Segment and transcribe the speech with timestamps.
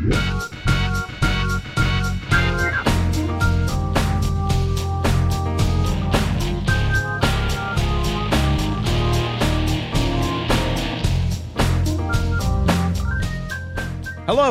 [0.00, 0.12] Hello,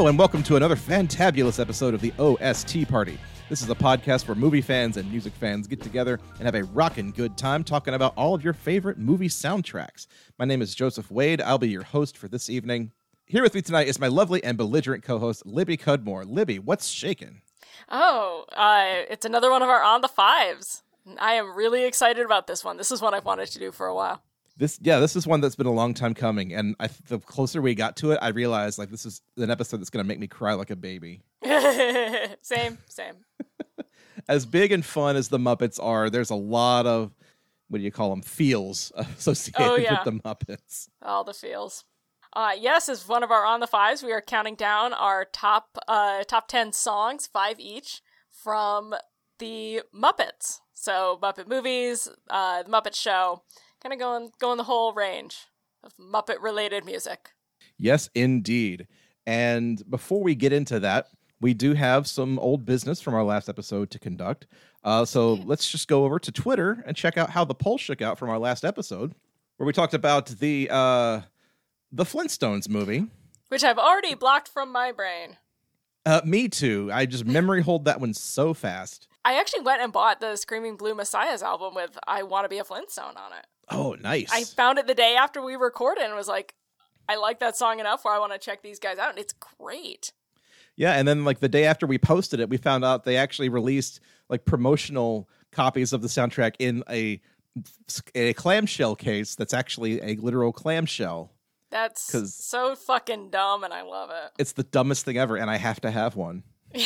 [0.05, 3.18] and welcome to another fantabulous episode of the OST Party.
[3.50, 6.66] This is a podcast where movie fans and music fans get together and have a
[6.66, 10.05] rockin' good time talking about all of your favorite movie soundtracks.
[10.38, 11.41] My name is Joseph Wade.
[11.41, 12.91] I'll be your host for this evening.
[13.29, 16.25] Here with me tonight is my lovely and belligerent co-host Libby Cudmore.
[16.25, 17.43] Libby, what's shaking?
[17.88, 20.81] Oh, uh, it's another one of our on the fives.
[21.19, 22.77] I am really excited about this one.
[22.77, 24.23] This is one I've wanted to do for a while.
[24.57, 27.61] This, yeah, this is one that's been a long time coming, and I, the closer
[27.61, 30.19] we got to it, I realized like this is an episode that's going to make
[30.19, 31.21] me cry like a baby.
[32.41, 33.13] same, same.
[34.27, 37.13] as big and fun as the Muppets are, there's a lot of
[37.69, 40.03] what do you call them feels associated Oh, yeah.
[40.03, 40.89] with the Muppets.
[41.03, 41.85] All the feels.
[42.33, 45.77] Uh, yes, as one of our on the fives, we are counting down our top
[45.88, 48.94] uh, top ten songs, five each, from
[49.39, 50.59] the Muppets.
[50.73, 53.44] So Muppet movies, uh, the Muppet Show,
[53.81, 55.47] kind of going going the whole range
[55.83, 57.31] of Muppet related music.
[57.77, 58.88] Yes, indeed.
[59.25, 61.08] And before we get into that,
[61.41, 64.47] we do have some old business from our last episode to conduct.
[64.83, 68.02] Uh, so let's just go over to Twitter and check out how the poll shook
[68.02, 69.16] out from our last episode,
[69.58, 71.21] where we talked about the uh,
[71.92, 73.08] the Flintstones movie.
[73.50, 75.38] Which I've already blocked from my brain.
[76.06, 76.90] Uh, me too.
[76.94, 79.08] I just memory hold that one so fast.
[79.26, 82.58] I actually went and bought the Screaming Blue Messiahs album with I Want to Be
[82.58, 83.45] a Flintstone on it.
[83.70, 84.32] Oh, nice.
[84.32, 86.56] I found it the day after we recorded and was like,
[87.08, 89.10] I like that song enough where I want to check these guys out.
[89.10, 90.14] And it's great.
[90.76, 93.50] Yeah, and then like the day after we posted it, we found out they actually
[93.50, 97.20] released like promotional copies of the soundtrack in a
[98.16, 101.34] a clamshell case that's actually a literal clamshell.
[101.72, 104.31] That's 'Cause- so fucking dumb and I love it.
[104.39, 106.44] It's the dumbest thing ever, and I have to have one.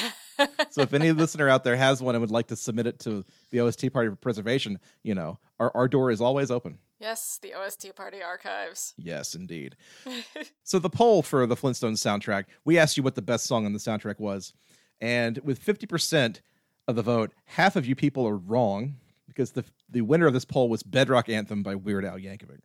[0.71, 3.23] So if any listener out there has one and would like to submit it to
[3.51, 6.79] the OST Party for preservation, you know, our, our door is always open.
[6.99, 8.95] yes, the OST Party Archives.
[8.97, 9.75] Yes, indeed.
[10.63, 13.73] so the poll for the Flintstones soundtrack, we asked you what the best song on
[13.73, 14.53] the soundtrack was,
[14.99, 16.41] and with fifty percent
[16.87, 18.95] of the vote, half of you people are wrong
[19.27, 22.61] because the the winner of this poll was Bedrock Anthem by Weird Al Yankovic.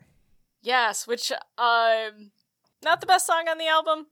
[0.63, 2.31] Yes, which, um,
[2.83, 4.07] not the best song on the album.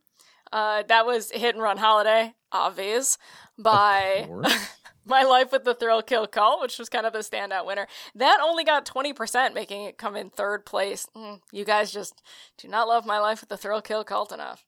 [0.52, 3.18] Uh, that was Hit and Run Holiday, obvious,
[3.58, 4.28] by
[5.04, 7.86] My Life with the Thrill Kill Cult, which was kind of the standout winner.
[8.14, 11.06] That only got 20%, making it come in third place.
[11.16, 12.22] Mm, you guys just
[12.58, 14.64] do not love My Life with the Thrill Kill Cult enough.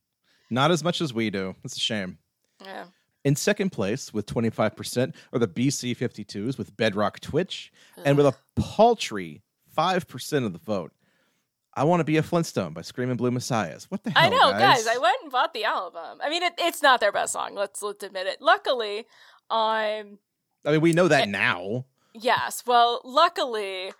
[0.51, 1.55] Not as much as we do.
[1.65, 2.19] It's a shame.
[2.65, 2.87] Yeah.
[3.25, 7.73] In second place with 25% are the BC 52s with Bedrock Twitch.
[8.05, 9.43] And with a paltry
[9.77, 10.93] 5% of the vote,
[11.79, 13.91] I Want to Be a Flintstone by Screaming Blue Messiahs.
[13.91, 14.25] What the hell?
[14.25, 14.87] I know, guys.
[14.87, 16.19] I went and bought the album.
[16.23, 17.55] I mean, it, it's not their best song.
[17.55, 18.43] Let's let's admit it.
[18.43, 19.07] Luckily,
[19.51, 20.19] I'm
[20.65, 21.09] I mean, we know Eh.
[21.09, 21.85] that now.
[22.15, 22.65] yes.
[22.67, 23.93] Well, luckily,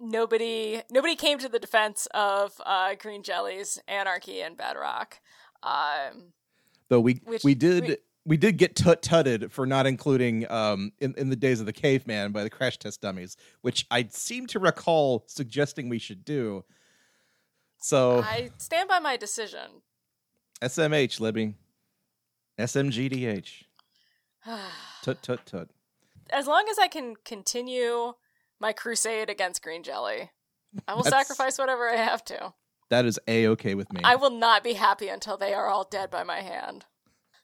[0.00, 5.20] nobody nobody came to the defense of uh, Green Jelly's Anarchy and Bedrock.
[5.62, 6.32] Um,
[6.88, 10.92] Though we Which- we did we- we, did get tut tutted for not including um
[11.00, 14.46] in, in the days of the caveman by the crash test dummies, which I seem
[14.48, 16.64] to recall suggesting we should do.
[17.82, 19.82] So I stand by my decision.
[20.62, 21.54] SMH Libby.
[22.58, 23.64] SMGDH.
[25.02, 25.68] Tut tut tut.
[26.30, 28.12] as long as I can continue
[28.60, 30.30] my crusade against Green Jelly,
[30.86, 32.54] I will sacrifice whatever I have to.
[32.88, 34.00] That is a okay with me.
[34.04, 36.84] I will not be happy until they are all dead by my hand.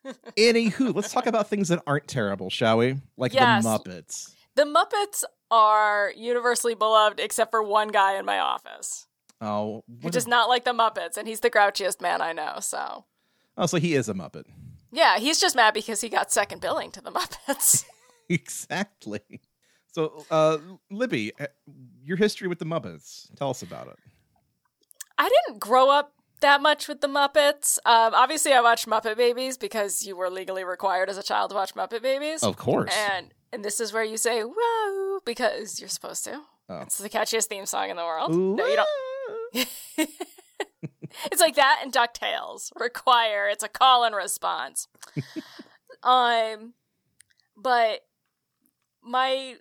[0.36, 2.96] Anywho, let's talk about things that aren't terrible, shall we?
[3.16, 3.64] Like Yes.
[3.64, 4.34] the Muppets.
[4.54, 9.07] The Muppets are universally beloved except for one guy in my office
[9.40, 12.56] Oh, who does is- not like the Muppets, and he's the grouchiest man I know.
[12.60, 13.04] So,
[13.56, 14.44] oh, so he is a Muppet.
[14.92, 17.84] yeah, he's just mad because he got second billing to the Muppets.
[18.28, 19.20] exactly.
[19.92, 20.58] So, uh,
[20.90, 21.46] Libby, uh,
[22.04, 23.34] your history with the Muppets.
[23.36, 23.96] Tell us about it.
[25.16, 27.78] I didn't grow up that much with the Muppets.
[27.84, 31.56] Um, obviously, I watched Muppet Babies because you were legally required as a child to
[31.56, 32.42] watch Muppet Babies.
[32.42, 32.92] Of course.
[33.10, 36.42] And and this is where you say "whoa" because you're supposed to.
[36.68, 36.80] Oh.
[36.82, 38.30] It's the catchiest theme song in the world.
[38.34, 38.88] Ooh, No, you don't.
[41.32, 43.48] It's like that and DuckTales require.
[43.48, 44.86] It's a call and response.
[46.02, 46.74] um,
[47.56, 48.00] but
[49.02, 49.56] my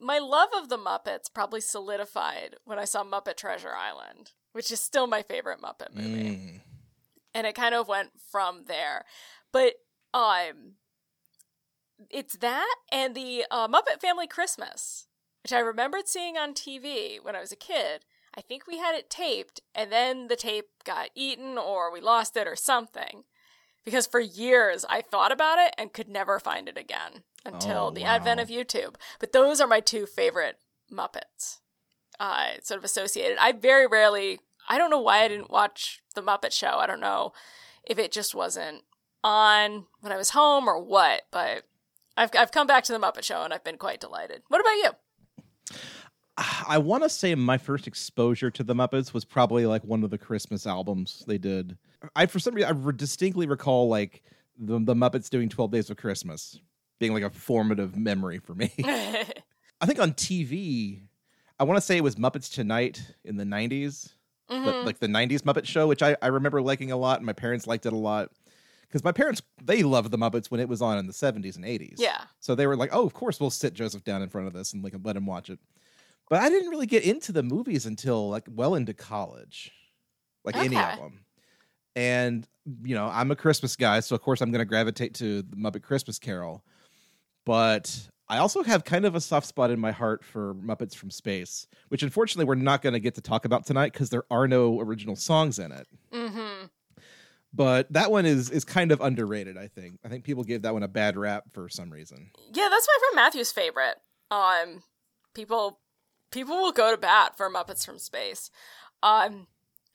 [0.00, 4.80] my love of the Muppets probably solidified when I saw Muppet Treasure Island, which is
[4.80, 6.60] still my favorite Muppet movie Mm.
[7.34, 9.04] and it kind of went from there.
[9.52, 9.74] But
[10.12, 10.72] um,
[12.10, 15.06] it's that and the uh, Muppet Family Christmas,
[15.44, 18.04] which I remembered seeing on TV when I was a kid.
[18.36, 22.36] I think we had it taped, and then the tape got eaten, or we lost
[22.36, 23.24] it, or something.
[23.84, 27.90] because for years I thought about it and could never find it again until Oh,
[27.90, 28.96] the advent of YouTube.
[29.18, 30.58] But those are my two favorite
[30.92, 31.60] Muppets,
[32.20, 33.38] uh, sort of associated.
[33.40, 34.38] I very rarely,
[34.68, 36.76] I don't know why I didn't watch The Muppet Show.
[36.78, 37.32] I don't know
[37.84, 38.82] if it just wasn't
[39.24, 41.64] on when I was home or what, but
[42.18, 44.42] I've, I've come back to The Muppet Show and I've been quite delighted.
[44.48, 44.90] What about you?
[46.68, 50.10] I want to say my first exposure to the Muppets was probably like one of
[50.10, 51.76] the Christmas albums they did.
[52.16, 54.22] I for some reason I distinctly recall like
[54.58, 56.58] the, the Muppets doing Twelve Days of Christmas
[56.98, 58.72] being like a formative memory for me.
[58.84, 61.00] I think on TV,
[61.58, 64.10] I want to say it was Muppets Tonight in the '90s,
[64.48, 64.84] the- Mhm.
[64.84, 67.66] like the '90s Muppet Show, which I, I remember liking a lot, and my parents
[67.66, 68.30] liked it a lot
[68.82, 71.64] because my parents they loved the Muppets when it was on in the '70s and
[71.64, 71.94] '80s.
[71.98, 72.22] Yeah.
[72.40, 74.72] So they were like, "Oh, of course, we'll sit Joseph down in front of this
[74.72, 75.58] and like let him watch it."
[76.30, 79.70] But I didn't really get into the movies until like well into college,
[80.44, 81.24] like any of them.
[81.96, 82.46] And
[82.82, 85.56] you know, I'm a Christmas guy, so of course I'm going to gravitate to the
[85.56, 86.64] Muppet Christmas Carol.
[87.44, 91.10] But I also have kind of a soft spot in my heart for Muppets from
[91.10, 94.46] Space, which unfortunately we're not going to get to talk about tonight because there are
[94.46, 95.88] no original songs in it.
[96.12, 96.66] hmm
[97.52, 99.58] But that one is is kind of underrated.
[99.58, 99.98] I think.
[100.04, 102.30] I think people gave that one a bad rap for some reason.
[102.54, 103.96] Yeah, that's my friend Matthew's favorite.
[104.30, 104.84] Um,
[105.34, 105.80] people,
[106.30, 108.50] people will go to bat for Muppets from Space.
[109.02, 109.46] Um,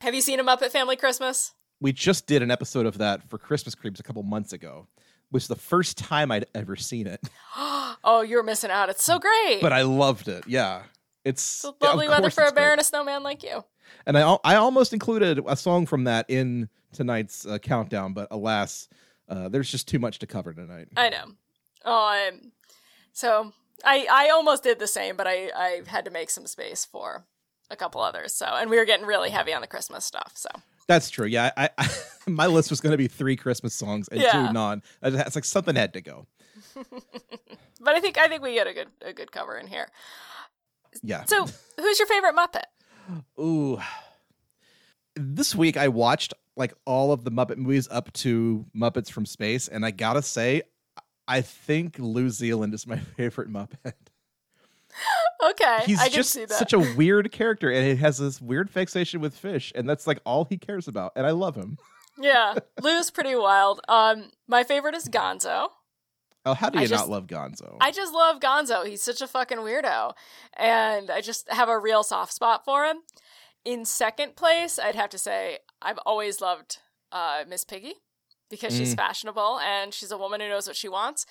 [0.01, 1.53] have you seen a Muppet Family Christmas?
[1.79, 4.87] we just did an episode of that for Christmas Creeps a couple months ago,
[5.29, 7.21] which is the first time I'd ever seen it.
[7.57, 8.89] oh, you're missing out.
[8.89, 9.61] It's so great.
[9.61, 10.45] But I loved it.
[10.47, 10.83] Yeah.
[11.23, 12.71] It's it's lovely weather for a bear great.
[12.73, 13.63] and a snowman like you.
[14.05, 18.87] And I I almost included a song from that in tonight's uh, countdown, but alas,
[19.27, 20.87] uh, there's just too much to cover tonight.
[20.95, 21.25] I know.
[21.83, 22.51] Um,
[23.11, 26.85] so I I almost did the same, but I I had to make some space
[26.85, 27.25] for
[27.69, 28.33] a couple others.
[28.33, 30.33] So and we were getting really heavy on the Christmas stuff.
[30.35, 30.49] So
[30.87, 31.25] That's true.
[31.25, 31.89] Yeah, I, I
[32.27, 34.31] my list was going to be three Christmas songs and Yeah.
[34.47, 34.81] two non.
[35.01, 36.27] It's like something had to go.
[37.81, 39.89] but I think I think we get a good a good cover in here.
[41.03, 41.25] Yeah.
[41.25, 41.45] So
[41.77, 42.63] who's your favorite Muppet?
[43.39, 43.79] Ooh.
[45.15, 49.67] This week I watched like all of the Muppet movies up to Muppets from Space,
[49.67, 50.61] and I gotta say,
[51.27, 53.93] I think Lew Zealand is my favorite Muppet.
[55.43, 56.57] Okay, He's I can just see that.
[56.57, 60.19] such a weird character, and he has this weird fixation with fish, and that's like
[60.25, 61.77] all he cares about, and I love him.
[62.17, 63.81] yeah, Lew's pretty wild.
[63.89, 65.67] Um, my favorite is Gonzo.
[66.45, 67.75] Oh, how do I you just- not love Gonzo?
[67.81, 68.85] I just love Gonzo.
[68.85, 70.13] He's such a fucking weirdo,
[70.55, 72.97] and I just have a real soft spot for him.
[73.65, 76.77] In second place, I'd have to say I've always loved
[77.11, 77.95] uh, Miss Piggy
[78.49, 78.97] because she's Mm.
[78.97, 81.25] fashionable and she's a woman who knows what she wants.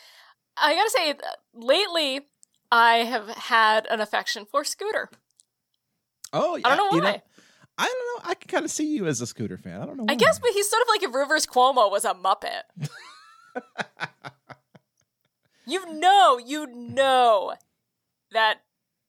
[0.56, 1.14] I gotta say,
[1.52, 2.28] lately
[2.70, 5.10] I have had an affection for Scooter.
[6.32, 7.22] oh, yeah, I don't know you why.
[7.76, 8.30] I don't know.
[8.30, 9.80] I can kind of see you as a Scooter fan.
[9.80, 10.06] I don't know.
[10.08, 12.62] I guess, but he's sort of like if Rivers Cuomo was a Muppet.
[15.66, 17.54] you know, you know
[18.32, 18.58] that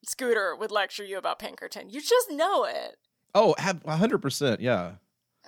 [0.05, 1.89] Scooter would lecture you about Pinkerton.
[1.89, 2.97] You just know it.
[3.33, 4.61] Oh, have hundred percent.
[4.61, 4.93] Yeah.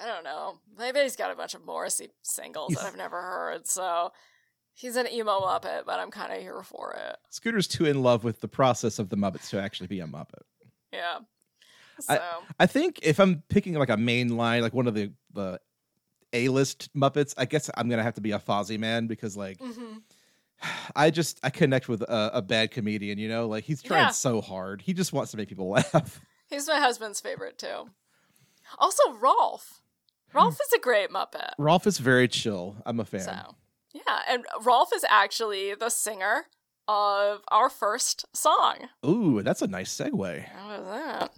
[0.02, 0.60] I don't know.
[0.78, 4.12] Maybe he's got a bunch of Morrissey singles that I've never heard, so
[4.74, 7.18] he's an emo Muppet, but I'm kind of here for it.
[7.30, 10.44] Scooter's too in love with the process of the Muppets to actually be a Muppet.
[10.94, 11.20] Yeah.
[12.00, 12.20] So,
[12.60, 15.60] I think if I'm picking like a main line, like one of the the
[16.32, 19.58] A list Muppets, I guess I'm gonna have to be a Fozzie man because like
[19.58, 20.04] mhm.
[20.96, 23.18] I just I connect with a, a bad comedian.
[23.18, 24.10] You know, like he's trying Yeah.
[24.10, 24.84] so hard.
[24.84, 26.22] He just wants to make people laugh.
[26.52, 27.90] he's my husband's favorite too.
[28.78, 29.82] Also, Rolf.
[30.34, 31.52] Rolf is a great Muppet.
[31.58, 32.76] Rolf is very chill.
[32.86, 33.22] I'm a fan.
[33.22, 33.56] So,
[33.94, 36.46] yeah, and Rolf is actually the singer
[36.88, 38.90] of our first song.
[39.06, 40.46] Ooh, that's a nice segue.
[40.46, 41.32] How was that?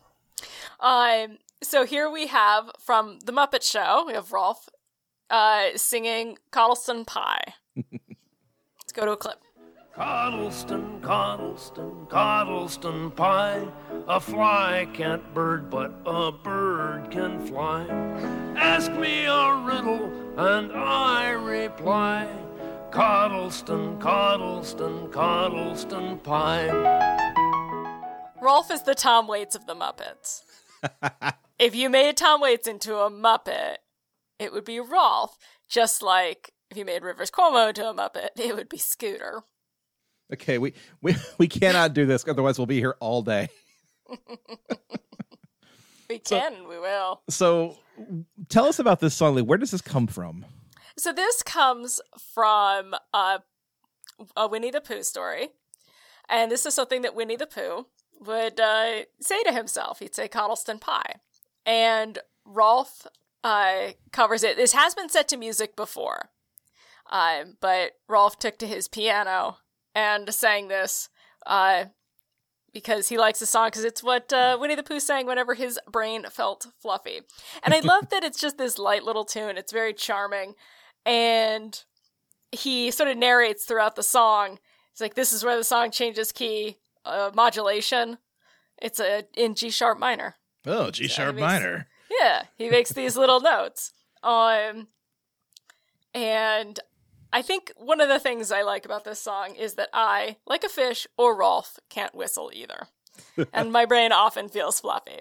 [0.80, 4.70] Um, so here we have from the Muppet Show, we have Rolf
[5.30, 7.54] uh, singing Cottleston Pie.
[7.76, 9.42] Let's go to a clip.
[10.00, 13.68] Cottleston, Cottleston, Cottleston pie.
[14.08, 17.86] A fly can't bird, but a bird can fly.
[18.56, 22.30] Ask me a riddle, and I reply.
[22.92, 26.70] Cottleston, Cottleston, Cottleston pie.
[28.42, 30.44] Rolf is the Tom Waits of the Muppets.
[31.60, 33.80] if you made Tom Waits into a Muppet,
[34.40, 35.38] it would be Rolf.
[35.68, 39.44] Just like if you made Rivers Cuomo into a Muppet, it would be Scooter.
[40.34, 43.50] Okay, we we we cannot do this, otherwise we'll be here all day.
[46.10, 47.22] We So- can, we will.
[47.30, 47.78] So,
[48.50, 49.36] tell us about this song.
[49.36, 49.44] Lee.
[49.44, 50.44] Where does this come from?
[50.98, 52.02] So this comes
[52.34, 53.38] from uh,
[54.36, 55.50] a Winnie the Pooh story,
[56.28, 57.86] and this is something that Winnie the Pooh
[58.20, 60.00] would uh, say to himself.
[60.00, 61.18] He'd say "Cottleston pie,"
[61.66, 63.06] and Rolf
[63.44, 64.58] uh, covers it.
[64.58, 66.32] This has been set to music before,
[67.12, 69.58] Um, but Rolf took to his piano
[70.00, 71.10] and sang this
[71.46, 71.86] uh,
[72.74, 75.80] because he likes the song because it's what uh, Winnie the Pooh sang whenever his
[75.92, 77.22] brain felt fluffy.
[77.64, 79.58] And I love that it's just this light little tune.
[79.58, 80.56] It's very charming.
[81.06, 81.84] And
[82.52, 84.60] he sort of narrates throughout the song.
[84.92, 88.20] It's like, this is where the song changes key, uh, modulation.
[88.82, 90.36] It's a in G sharp minor.
[90.66, 91.88] Oh, G sharp minor.
[92.22, 93.92] Yeah, he makes these little notes.
[94.24, 94.88] Um,
[96.14, 96.80] and
[97.32, 100.64] I think one of the things I like about this song is that I, like
[100.64, 102.88] a fish or Rolf, can't whistle either.
[103.54, 105.20] and my brain often feels fluffy.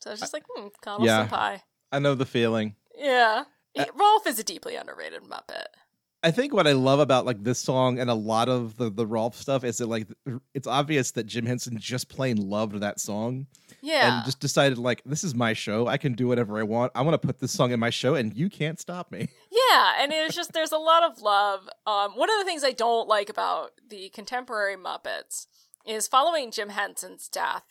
[0.00, 1.26] So it's just like, hmm, Connell Yeah.
[1.26, 1.62] pie.
[1.90, 2.74] I know the feeling.
[2.96, 3.44] Yeah.
[3.78, 5.66] Uh, Rolf is a deeply underrated Muppet.
[6.22, 9.06] I think what I love about like this song and a lot of the the
[9.06, 10.08] Rolf stuff is that like
[10.54, 13.46] it's obvious that Jim Henson just plain loved that song
[13.80, 14.16] Yeah.
[14.16, 15.86] and just decided like this is my show.
[15.86, 16.90] I can do whatever I want.
[16.96, 19.28] I want to put this song in my show and you can't stop me.
[19.70, 21.68] Yeah, and it's just there's a lot of love.
[21.86, 25.46] Um, one of the things I don't like about the contemporary Muppets
[25.86, 27.64] is following Jim Henson's death.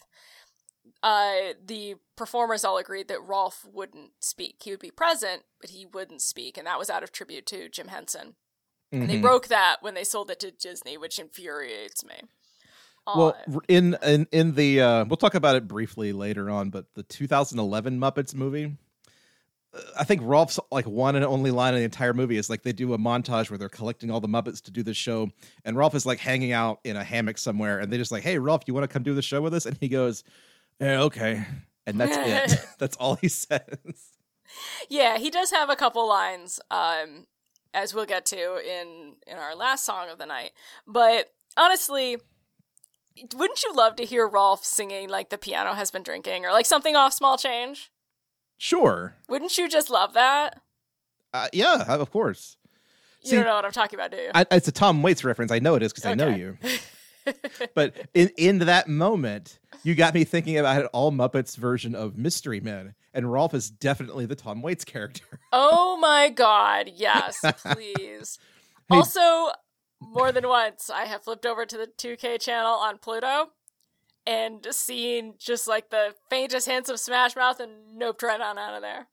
[1.04, 4.62] Uh, the performers all agreed that Rolf wouldn't speak.
[4.64, 7.70] He would be present, but he wouldn't speak, and that was out of tribute to
[7.70, 8.36] Jim Henson.
[8.92, 9.22] And they Mhm.
[9.22, 12.22] broke that when they sold it to Disney, which infuriates me.
[13.06, 16.70] Well, Uh, r- in in in the uh, we'll talk about it briefly later on,
[16.70, 18.78] but the 2011 Muppets movie,
[19.98, 22.72] I think Rolf's like one and only line in the entire movie is like they
[22.72, 25.30] do a montage where they're collecting all the Muppets to do the show,
[25.64, 28.38] and Rolf is like hanging out in a hammock somewhere, and they just like, "Hey,
[28.38, 30.24] Rolf, you want to come do the show with us?" And he goes,
[30.80, 31.46] "Yeah, okay,"
[31.86, 32.18] and that's
[32.54, 32.66] it.
[32.80, 33.62] that's all he says.
[34.90, 37.28] Yeah, he does have a couple lines, um,
[37.74, 40.52] as we'll get to in in our last song of the night.
[40.88, 42.18] But honestly,
[43.36, 46.66] wouldn't you love to hear Rolf singing like the piano has been drinking or like
[46.66, 47.92] something off small change?
[48.58, 50.62] Sure, Wouldn't you just love that?
[51.34, 52.58] uh, yeah, of course.
[53.22, 54.30] You See, don't know what I'm talking about, do you?
[54.34, 55.52] I, it's a Tom Waits reference.
[55.52, 56.58] I know it is because I know you.
[57.74, 62.18] but in in that moment, you got me thinking about an all Muppets version of
[62.18, 65.26] Mystery Men, and Rolf is definitely the Tom Waits character.
[65.52, 68.38] oh my god, yes, please.
[68.92, 69.50] Also,
[70.00, 73.48] more than once, I have flipped over to the 2K channel on Pluto
[74.28, 78.76] and seeing just like the faintest hints of Smash Mouth and noped right on out
[78.76, 79.08] of there.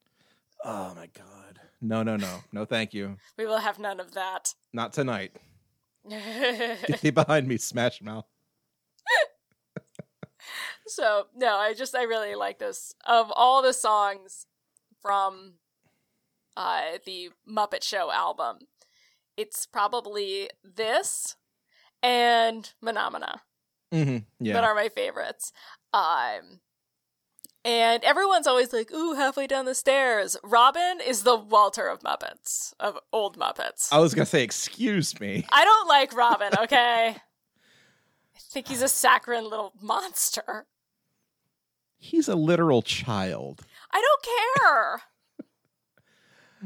[0.63, 1.59] Oh my god!
[1.81, 2.65] No, no, no, no!
[2.65, 3.17] Thank you.
[3.37, 4.53] We will have none of that.
[4.71, 5.35] Not tonight.
[6.09, 8.25] Get thee behind me, Smash Mouth.
[10.87, 12.93] so, no, I just, I really like this.
[13.05, 14.47] Of all the songs
[15.01, 15.53] from
[16.57, 18.59] uh, the Muppet Show album,
[19.37, 21.35] it's probably this
[22.01, 22.73] and
[23.93, 24.25] Phenomena.
[24.39, 25.51] hmm that are my favorites.
[25.93, 26.59] Um,
[27.65, 32.73] and everyone's always like, "Ooh, halfway down the stairs." Robin is the Walter of Muppets,
[32.79, 33.87] of old Muppets.
[33.91, 35.45] I was gonna say, excuse me.
[35.51, 36.51] I don't like Robin.
[36.63, 37.15] Okay,
[38.35, 40.65] I think he's a saccharine little monster.
[41.97, 43.61] He's a literal child.
[43.91, 44.25] I don't
[44.59, 45.01] care.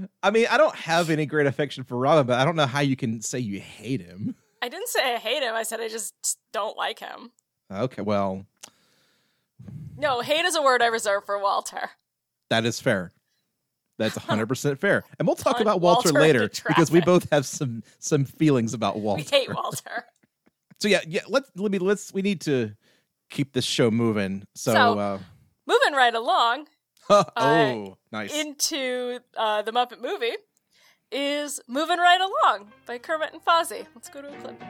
[0.23, 2.79] I mean, I don't have any great affection for Robin, but I don't know how
[2.79, 4.35] you can say you hate him.
[4.67, 5.55] I didn't say I hate him.
[5.55, 6.13] I said I just
[6.51, 7.31] don't like him.
[7.71, 8.45] Okay, well,
[9.97, 11.91] No, hate is a word I reserve for Walter.
[12.49, 13.13] That is fair.
[13.97, 15.05] That's 100% fair.
[15.17, 18.99] And we'll talk about Walter, Walter later because we both have some some feelings about
[18.99, 19.23] Walter.
[19.23, 20.05] We hate Walter.
[20.79, 22.75] So yeah, yeah, let's let me let's we need to
[23.31, 24.43] keep this show moving.
[24.53, 25.19] So, So,
[25.65, 26.67] Moving right along,
[27.09, 28.31] uh oh, nice.
[28.31, 30.35] into uh, the Muppet movie
[31.11, 33.85] is Moving Right Along by Kermit and Fozzie.
[33.95, 34.61] Let's go to a clip.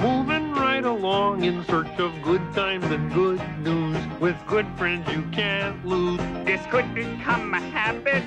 [0.00, 3.98] Moving right along in search of good times and good news.
[4.18, 6.18] With good friends you can't lose.
[6.44, 8.24] This could become a habit.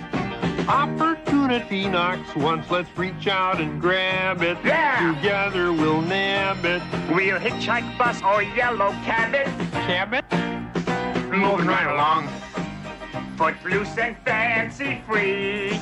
[0.70, 4.58] Opportunity knocks once, let's reach out and grab it.
[4.64, 5.14] Yeah.
[5.16, 6.82] Together we'll nab it.
[7.14, 9.52] We'll hitchhike, bus, or yellow cabin.
[9.72, 10.24] Cabot?
[11.32, 12.30] Moving right along.
[13.36, 15.80] Footloose and fancy free.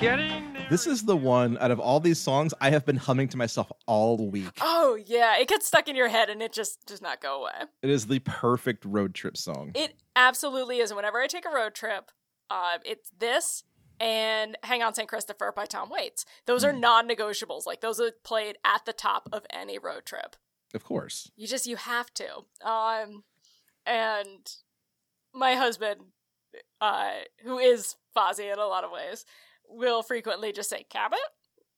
[0.00, 0.66] Getting there.
[0.70, 3.70] this is the one out of all these songs I have been humming to myself
[3.86, 4.48] all week.
[4.62, 5.38] Oh, yeah.
[5.38, 7.68] It gets stuck in your head and it just does not go away.
[7.82, 9.72] It is the perfect road trip song.
[9.74, 10.94] It absolutely is.
[10.94, 12.10] Whenever I take a road trip,
[12.48, 13.62] uh, it's this
[14.00, 15.06] and Hang On St.
[15.06, 16.24] Christopher by Tom Waits.
[16.46, 17.66] Those are non negotiables.
[17.66, 20.34] Like, those are played at the top of any road trip.
[20.72, 21.30] Of course.
[21.36, 22.26] You just, you have to.
[22.64, 23.24] Um,
[23.84, 24.50] and
[25.34, 26.00] my husband,
[26.80, 27.10] uh,
[27.42, 29.26] who is Fozzie in a lot of ways,
[29.70, 31.18] will frequently just say Cabot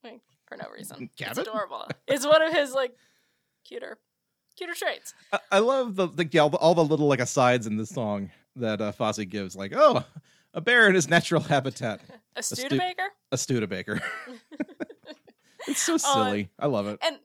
[0.03, 1.09] like, for no reason.
[1.17, 1.39] Cabot?
[1.39, 1.87] It's adorable.
[2.09, 2.97] it's one of his like
[3.65, 3.99] cuter,
[4.57, 5.15] cuter traits.
[5.33, 8.31] I, I love the, the all, the all the little like asides in the song
[8.57, 9.55] that uh, Fozzie gives.
[9.57, 10.05] Like, oh,
[10.55, 12.01] A bear in his natural habitat.
[12.37, 13.09] A stu- Studebaker?
[13.31, 14.01] A Studebaker.
[15.69, 16.51] it's so Uh, silly.
[16.59, 16.99] I love it.
[17.03, 17.19] and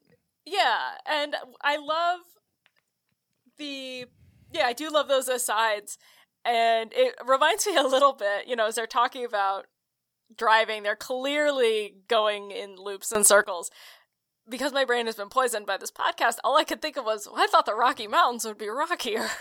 [0.45, 2.21] yeah and i love
[3.57, 4.05] the
[4.53, 5.97] yeah i do love those asides
[6.45, 9.65] and it reminds me a little bit you know as they're talking about
[10.35, 13.71] driving they're clearly going in loops and circles.
[14.49, 17.27] Because my brain has been poisoned by this podcast all i could think of was
[17.27, 19.27] well, i thought the rocky mountains would be rockier.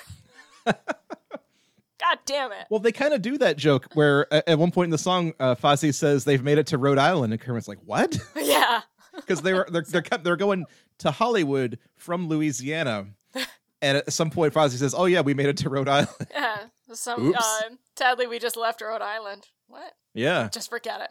[1.99, 2.67] God damn it.
[2.71, 5.55] Well, they kind of do that joke where at one point in the song, uh,
[5.55, 8.83] Fozzie says they've made it to Rhode Island, and Kermit's like, "What?" yeah.
[9.17, 10.67] Because they were they're they're, they're going
[10.99, 13.07] to Hollywood from Louisiana,
[13.81, 16.59] and at some point, Fozzie says, "Oh yeah, we made it to Rhode Island." yeah.
[16.93, 17.43] Some uh,
[17.97, 19.47] sadly we just left rhode island.
[19.69, 21.11] What yeah, just forget it.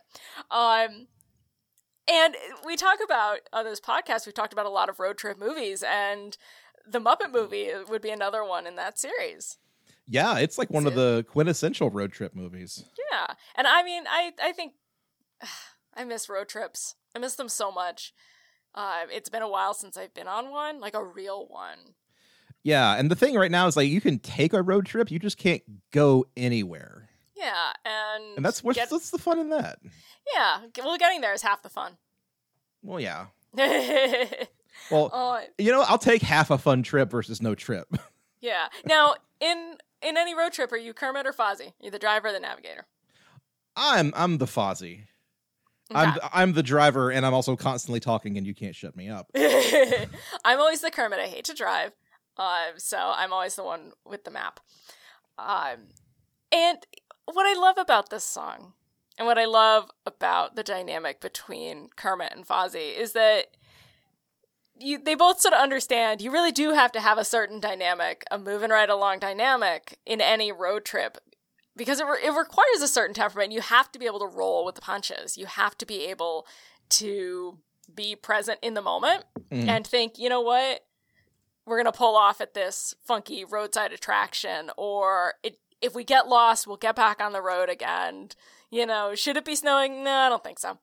[0.52, 1.08] Um,
[2.08, 2.36] and
[2.66, 4.26] we talk about on this podcast.
[4.26, 6.38] We've talked about a lot of road trip movies, and
[6.88, 9.58] the Muppet movie would be another one in that series.
[10.08, 12.84] yeah, it's like one of the quintessential road trip movies.
[13.12, 14.74] Yeah, and I mean, I I think
[15.96, 16.96] I miss road trips.
[17.16, 18.14] I miss them so much.
[18.74, 21.96] Uh, it's been a while since I've been on one, like a real one.
[22.62, 25.18] Yeah, and the thing right now is like you can take a road trip, you
[25.18, 29.80] just can't go anywhere, Yeah, and and that's what's get- what's the fun in that?
[30.34, 30.62] yeah.
[30.78, 31.98] Well, getting there is half the fun.
[32.82, 33.28] Well, yeah.
[33.58, 34.26] uh,
[34.92, 37.88] Well, you know, I'll take half a fun trip versus no trip.
[38.42, 38.68] yeah.
[38.86, 41.74] Now, in in any road trip, are you Kermit or Fozzie?
[41.82, 42.86] You're the driver or the navigator.
[43.76, 45.06] I'm I'm the Fozzie.
[45.94, 49.30] I'm I'm the driver, and I'm also constantly talking, and you can't shut me up.
[49.36, 51.20] I'm always the Kermit.
[51.20, 51.92] I hate to drive,
[52.38, 54.60] uh, so I'm always the one with the map.
[55.38, 55.90] Um,
[56.52, 56.80] and
[57.26, 58.74] what I love about this song,
[59.18, 63.48] and what I love about the dynamic between Kermit and Fozzie, is that
[64.78, 68.24] you they both sort of understand you really do have to have a certain dynamic,
[68.30, 71.18] a moving right along dynamic in any road trip.
[71.78, 73.52] Because it, re- it requires a certain temperament.
[73.52, 75.38] You have to be able to roll with the punches.
[75.38, 76.48] You have to be able
[76.92, 77.58] to
[77.94, 79.68] be present in the moment Mhm.
[79.68, 80.86] and think, you know what,
[81.66, 86.68] we're gonna pull off at this funky roadside attraction, or it, if we get lost,
[86.68, 88.30] we'll get back on the road again.
[88.70, 90.04] You know, should it be snowing?
[90.04, 90.80] No, I don't think so.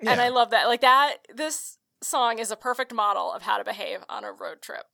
[0.00, 0.66] And I love that.
[0.66, 4.60] Like that, this song is a perfect model of how to behave on a road
[4.60, 4.84] trip.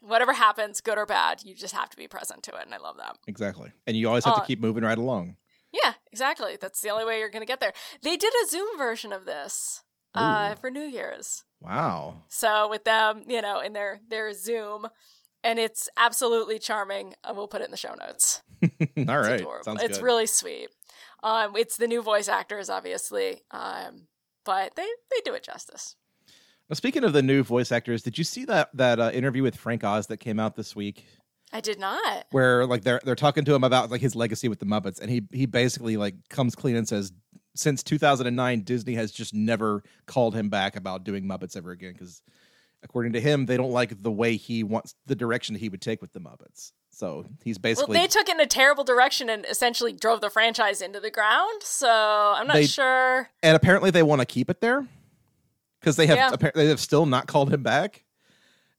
[0.00, 2.78] Whatever happens, good or bad, you just have to be present to it, and I
[2.78, 3.18] love that.
[3.26, 3.72] Exactly.
[3.86, 5.36] And you always have to Uh, keep moving right along.
[5.72, 6.56] Yeah, exactly.
[6.58, 7.74] That's the only way you're going to get there.
[8.02, 9.82] They did a Zoom version of this
[10.14, 11.44] uh, for New Year's.
[11.60, 12.24] Wow.
[12.28, 14.88] So with them, you know, in their their Zoom,
[15.42, 17.14] and it's absolutely charming.
[17.24, 18.42] Uh, we'll put it in the show notes.
[18.62, 19.46] All It's right.
[19.64, 20.04] Sounds it's good.
[20.04, 20.68] really sweet.
[21.22, 24.06] Um, it's the new voice actors, obviously, um,
[24.44, 25.96] but they they do it justice.
[26.68, 29.56] Now, speaking of the new voice actors, did you see that that uh, interview with
[29.56, 31.04] Frank Oz that came out this week?
[31.52, 32.26] I did not.
[32.30, 35.10] Where like they're they're talking to him about like his legacy with the Muppets, and
[35.10, 37.12] he he basically like comes clean and says,
[37.54, 42.22] since 2009, Disney has just never called him back about doing Muppets ever again because,
[42.82, 46.00] according to him, they don't like the way he wants the direction he would take
[46.00, 46.72] with the Muppets.
[46.90, 50.20] So he's basically Well, basically they took it in a terrible direction and essentially drove
[50.20, 51.62] the franchise into the ground.
[51.62, 53.30] So I'm not They- sure.
[53.42, 54.86] and apparently they want to keep it there
[55.80, 56.30] because they have Yeah.
[56.30, 58.04] appar- they have still not called him back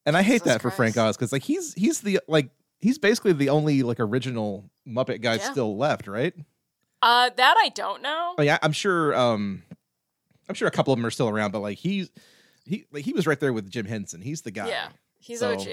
[0.06, 2.98] and i hate Jesus that for frank oz because like he's he's the like he's
[3.00, 5.52] basically the only like original muppet guy Yeah.
[5.52, 6.34] still left right
[7.04, 8.36] Uh, that I don't know.
[8.38, 9.64] like I, i'm sure um
[10.50, 12.10] i'm sure a couple of them are still around but like he's
[12.66, 15.54] he like he was right there with jim henson he's the guy Yeah, he's So-
[15.54, 15.68] OG.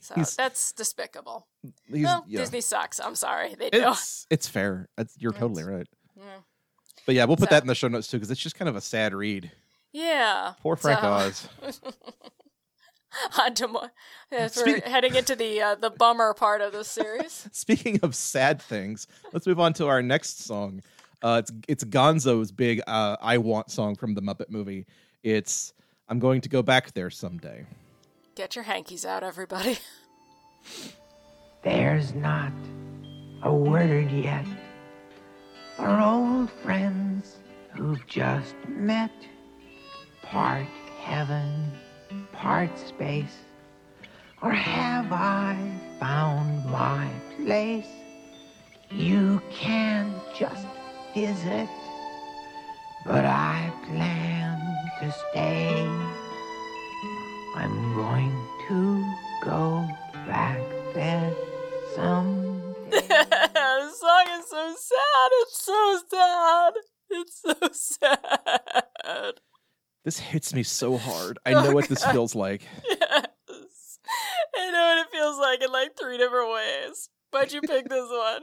[0.00, 1.46] So He's- that's despicable.
[1.92, 2.40] he's well, yeah.
[2.40, 2.98] Disney sucks.
[3.00, 3.88] I'm sorry, they do.
[3.90, 6.22] it's it's fair it's, you're totally right Yeah.
[7.04, 8.68] but yeah we'll put So- that in the show notes too because it's just kind
[8.68, 9.50] of a sad read
[9.92, 10.54] Yeah.
[10.62, 11.48] poor frank So- oz
[13.38, 13.92] On to more,
[14.32, 17.48] as we're heading into the uh, the bummer part of this series.
[17.52, 20.82] Speaking of sad things, let's move on to our next song.
[21.22, 24.86] Uh, it's it's Gonzo's big uh, "I Want" song from the Muppet movie.
[25.24, 25.72] It's
[26.06, 27.64] "I'm going to go back there someday."
[28.34, 29.78] Get your hankies out, everybody.
[31.62, 32.52] There's not
[33.42, 34.44] a word yet
[35.76, 37.38] for old friends
[37.70, 39.12] who've just met.
[40.22, 40.66] Part
[41.00, 41.72] heaven,
[42.32, 43.38] part space.
[44.42, 45.56] Or have I
[46.00, 47.88] found my place?
[48.90, 50.66] You can just
[51.14, 51.68] visit,
[53.06, 54.63] but I plan
[55.04, 55.86] to stay.
[57.56, 58.32] I'm going
[58.68, 59.88] to go
[60.26, 60.60] back
[60.94, 61.32] there
[61.94, 62.90] someday.
[62.90, 65.30] the song is so sad.
[65.32, 66.72] It's so sad.
[67.10, 69.34] It's so sad.
[70.04, 71.38] This hits me so hard.
[71.46, 72.62] I Oh, know what this feels like.
[72.88, 73.98] Yes.
[74.56, 77.08] I know what it feels like in like three different ways.
[77.32, 78.42] But you picked this one.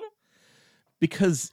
[1.00, 1.52] because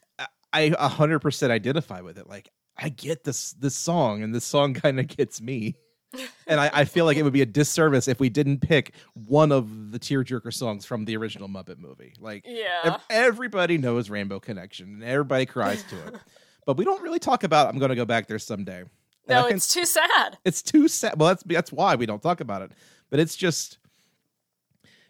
[0.53, 2.29] I hundred percent identify with it.
[2.29, 5.77] Like I get this this song, and this song kind of gets me.
[6.47, 9.53] and I, I feel like it would be a disservice if we didn't pick one
[9.53, 12.15] of the tearjerker songs from the original Muppet movie.
[12.19, 12.81] Like Yeah.
[12.85, 16.15] ev- everybody knows Rainbow Connection, and everybody cries to it.
[16.67, 17.69] but we don't really talk about.
[17.69, 18.79] I'm going to go back there someday.
[18.81, 18.89] And
[19.29, 20.39] no, can- it's too sad.
[20.47, 21.19] it's too sad.
[21.21, 22.73] Well, that's that's why we don't talk about it.
[23.11, 23.77] But it's just,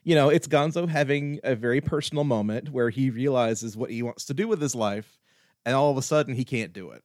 [0.02, 4.24] you know, it's Gonzo having a very personal moment where he realizes what he wants
[4.24, 5.18] to do with his life,
[5.64, 7.04] and all of a sudden he can't do it.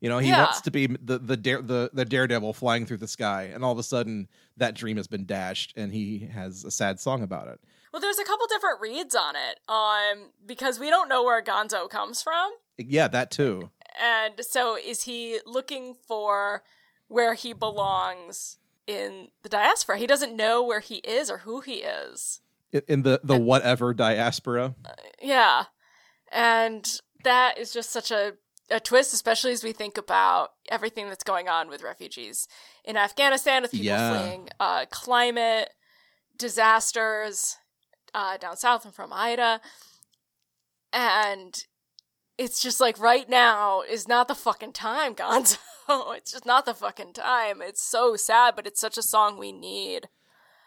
[0.00, 0.44] You know, he Yeah.
[0.44, 3.72] wants to be the the dare the the daredevil flying through the sky, and all
[3.72, 7.48] of a sudden that dream has been dashed, and he has a sad song about
[7.48, 7.60] it.
[7.92, 11.88] Well, there's a couple different reads on it, um, because we don't know where Gonzo
[11.88, 13.70] comes from, Yeah, that too.
[13.98, 16.62] and so is he looking for
[17.08, 19.96] where he belongs in the diaspora?
[19.96, 22.42] He doesn't know where he is or who he is.
[22.70, 24.74] In- In the the whatever diaspora.
[25.22, 25.64] Yeah,
[26.30, 28.34] and that is just such a
[28.70, 32.48] a twist, especially as we think about everything that's going on with refugees
[32.84, 34.18] in Afghanistan, with people Yeah.
[34.22, 35.70] fleeing uh, climate
[36.36, 37.56] disasters
[38.14, 39.60] uh, down south and from Ida,
[40.92, 41.64] and
[42.38, 45.58] it's just like right now is not the fucking time, Gonzo.
[46.16, 47.62] it's just not the fucking time.
[47.62, 50.08] It's so sad, but it's such a song we need.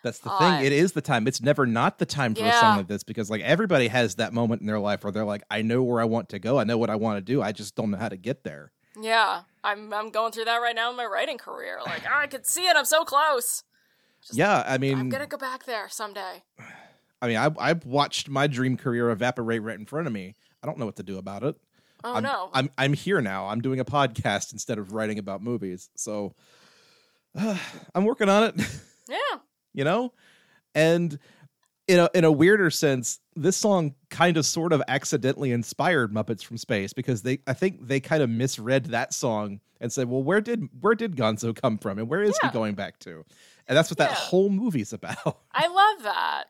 [0.03, 0.65] That's the Uh, thing.
[0.65, 1.27] It is the time.
[1.27, 4.33] It's never not the time for a song like this because like everybody has that
[4.33, 6.57] moment in their life where they're like, I know where I want to go.
[6.57, 7.41] I know what I want to do.
[7.41, 8.71] I just don't know how to get there.
[8.99, 11.79] Yeah, I'm I'm going through that right now in my writing career.
[11.85, 12.75] Like "Ah, I can see it.
[12.75, 13.63] I'm so close.
[14.21, 16.43] Just- yeah, I mean, I'm gonna go back there someday.
[17.21, 20.35] I mean, I I've watched my dream career evaporate right in front of me.
[20.63, 21.55] I don't know what to do about it.
[22.03, 22.49] Oh I'm, no.
[22.53, 23.47] I'm I'm here now.
[23.47, 25.89] I'm doing a podcast instead of writing about movies.
[25.95, 26.33] So
[27.35, 28.55] I'm working on it.
[29.09, 29.17] yeah.
[29.79, 30.11] You know
[30.75, 31.17] and
[31.87, 36.43] in a in a weirder sense this song kind of sort of accidentally inspired muppets
[36.43, 40.21] from space because they i think they kind of misread that song and said well
[40.21, 42.49] where did where did gonzo come from and where is Yeah.
[42.49, 43.23] he going back to
[43.67, 46.45] and that's what that whole movie's about I love that.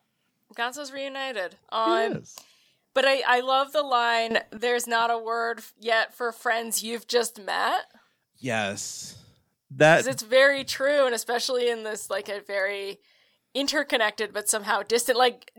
[0.55, 1.51] Gonzo's reunited.
[1.53, 2.35] It Um, is.
[2.95, 4.39] but I I love the line.
[4.51, 7.83] There's not a word yet for friends you've just met.
[8.39, 9.15] Yes.
[9.71, 12.99] that it's very true, and especially in this like a very
[13.53, 15.17] interconnected but somehow distant.
[15.17, 15.51] Like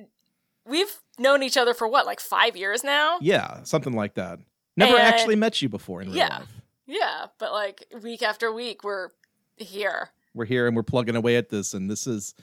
[0.67, 3.19] we've known each other for what, like five years now.
[3.21, 4.39] yeah something like that
[4.77, 6.39] never And- actually met you before in real Yeah.
[6.39, 6.49] life
[6.87, 9.09] Yeah, but like week after week, we're
[9.57, 10.11] here.
[10.35, 12.35] we're here and we're plugging away at this and this is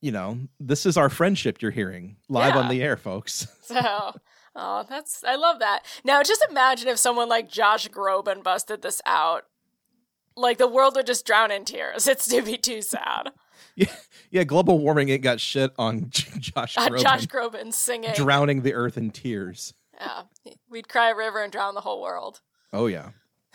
[0.00, 4.12] you know this is our friendship you're hearing live on the air folks So,
[4.54, 5.84] oh, that's I love that.
[6.04, 9.44] Now, just imagine if someone like Josh Groban busted this out.
[10.36, 12.06] Like the world would just drown in tears.
[12.12, 13.30] It's to be too sad.
[13.86, 13.94] Yeah,
[14.32, 14.44] yeah.
[14.44, 18.10] Global warming ain't got shit on Josh Groban Josh Groban singing.
[18.14, 19.72] drowning the earth in tears.
[20.00, 20.22] yeah,
[20.68, 22.40] we'd cry a river and drown the whole world.
[22.72, 23.10] Oh yeah.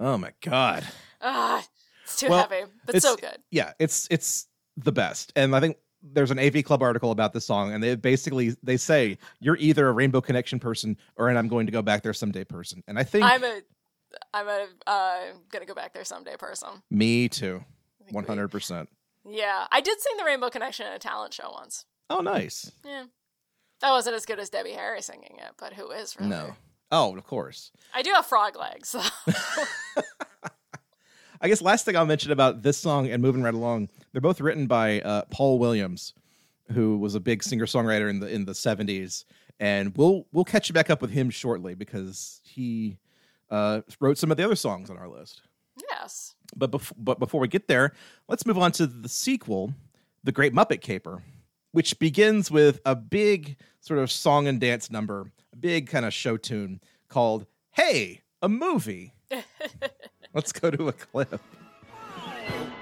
[0.00, 0.84] Oh my god.
[1.20, 1.64] ah,
[2.04, 3.38] it's too Well, heavy, but so good.
[3.50, 7.44] Yeah, it's it's the best, and I think there's an AV Club article about this
[7.44, 11.48] song, and they basically they say you're either a Rainbow Connection person or an I'm
[11.48, 13.60] going to go back there someday person, and I think I'm a,
[14.32, 15.18] I'm a, uh,
[15.50, 16.70] gonna go back there someday person.
[16.90, 17.62] me too,
[18.10, 18.88] one hundred percent.
[19.28, 21.84] Yeah, I did sing the Rainbow Connection in a talent show once.
[22.08, 22.70] Oh, nice.
[22.84, 23.04] Yeah,
[23.80, 26.30] that wasn't as good as Debbie Harry singing it, but who is really?
[26.30, 26.54] No.
[26.92, 27.70] Oh, of course.
[27.94, 28.88] I do have frog legs.
[28.88, 29.00] So.
[31.40, 34.40] I guess last thing I'll mention about this song and moving right along, they're both
[34.40, 36.12] written by uh, Paul Williams,
[36.72, 39.24] who was a big singer songwriter in the in the seventies,
[39.58, 42.98] and we'll we'll catch you back up with him shortly because he
[43.50, 45.42] uh, wrote some of the other songs on our list.
[45.90, 46.34] yes.
[46.56, 47.92] But bef- but before we get there,
[48.28, 49.74] let's move on to the sequel,
[50.24, 51.22] The Great Muppet Caper,
[51.72, 56.12] which begins with a big sort of song and dance number, a big kind of
[56.12, 59.14] show tune called "Hey, a Movie."
[60.34, 61.40] let's go to a clip.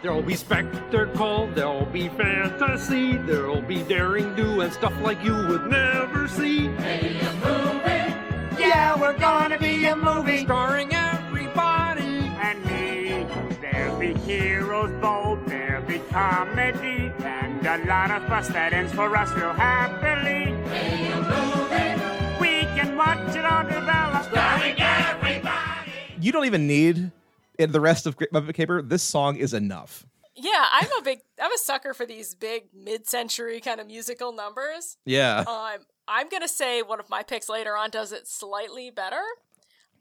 [0.00, 5.66] There'll be spectacle, there'll be fantasy, there'll be daring do and stuff like you would
[5.66, 6.68] never see.
[6.68, 8.62] Hey, a movie.
[8.62, 10.44] Yeah, we're gonna be a movie.
[10.44, 10.94] Starring
[13.98, 19.30] be heroes bold, there'll be comedy, and a lot of fuss that ends for us
[19.32, 20.52] real happily.
[22.40, 24.24] We can watch it all develop.
[24.30, 25.90] Starring everybody.
[26.20, 27.10] you don't even need
[27.58, 28.82] in the rest of Great Muppet Caper.
[28.82, 30.06] This song is enough.
[30.36, 34.96] Yeah, I'm a big, I'm a sucker for these big mid-century kind of musical numbers.
[35.04, 35.40] Yeah.
[35.40, 39.22] Um, I'm gonna say one of my picks later on does it slightly better,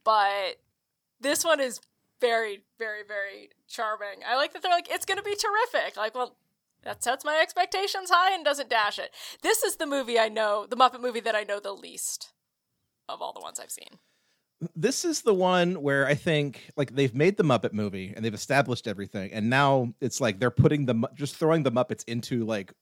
[0.04, 0.58] but
[1.20, 1.82] this one is
[2.22, 4.20] very, very, very charming.
[4.28, 5.96] I like that they're like, it's gonna be terrific.
[5.98, 6.38] Like, well,
[6.84, 9.12] that sets my expectations high and doesn't dash it.
[9.42, 12.34] This is the movie I know, the Muppet movie that I know the least
[13.10, 14.00] of all the ones I've seen.
[14.76, 18.34] this is the one where I think like they've made the Muppet movie and they've
[18.34, 22.74] established everything, and now it's like they're putting the just throwing the Muppets into like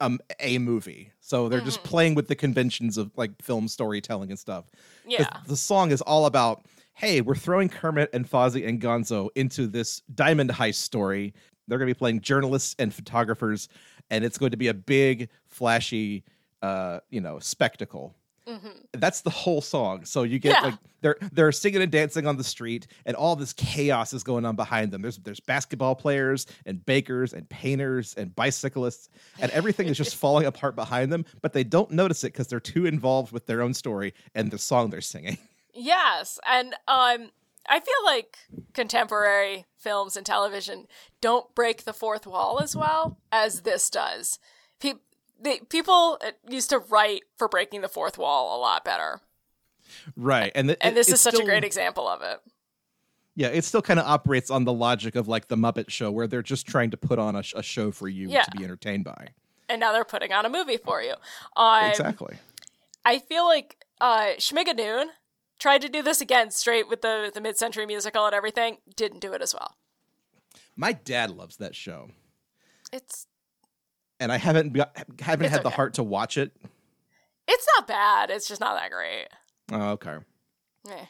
[0.00, 1.12] um a movie.
[1.20, 1.84] So they're just Mhm.
[1.84, 4.64] playing with the conventions of like film storytelling and stuff
[5.04, 5.28] Yeah.
[5.46, 6.64] the song is all about
[6.98, 11.32] hey, we're throwing Kermit and Fozzie and Gonzo into this diamond heist story.
[11.68, 13.68] They're going to be playing journalists and photographers,
[14.10, 16.24] and it's going to be a big, flashy,
[16.60, 18.14] uh, you know, spectacle
[18.48, 20.06] hmm that's the whole song.
[20.06, 20.60] So you get Yeah.
[20.62, 24.46] like they're they're singing and dancing on the street, and all this chaos is going
[24.46, 25.02] on behind them.
[25.02, 30.46] There's there's basketball players and bakers and painters and bicyclists, and everything is just falling
[30.46, 31.26] apart behind them.
[31.42, 34.58] But they don't notice it because they're too involved with their own story and the
[34.58, 35.36] song they're singing.
[35.80, 37.30] Yes, and um,
[37.68, 38.36] I feel like
[38.74, 40.86] contemporary films and television
[41.20, 44.38] don't break the fourth wall as well as this does.
[44.80, 44.94] Pe-
[45.40, 49.20] they, people uh, used to write for breaking the fourth wall a lot better,
[50.16, 52.40] Right, and th- and this it- is such a great example of it.
[53.36, 56.26] Yeah, it still kind of operates on the logic of like the Muppet Show, where
[56.26, 58.42] they're just trying to put on a, sh- a show for you Yeah.
[58.42, 59.28] to be entertained by.
[59.68, 61.14] And now they're putting on a movie for you.
[61.56, 62.36] Um, exactly.
[63.04, 65.04] I feel like uh, Schmigadoon
[65.58, 68.78] tried to do this again, straight with the the mid century musical and everything.
[68.96, 69.76] Didn't do it as well.
[70.76, 72.10] My dad loves that show,
[72.92, 73.26] It's
[74.20, 74.76] and I haven't
[75.20, 76.52] haven't had the heart to watch it.
[77.46, 78.30] it's not bad.
[78.30, 79.28] It's just not that great.
[79.72, 80.18] Oh, okay.
[80.88, 81.06] Eh.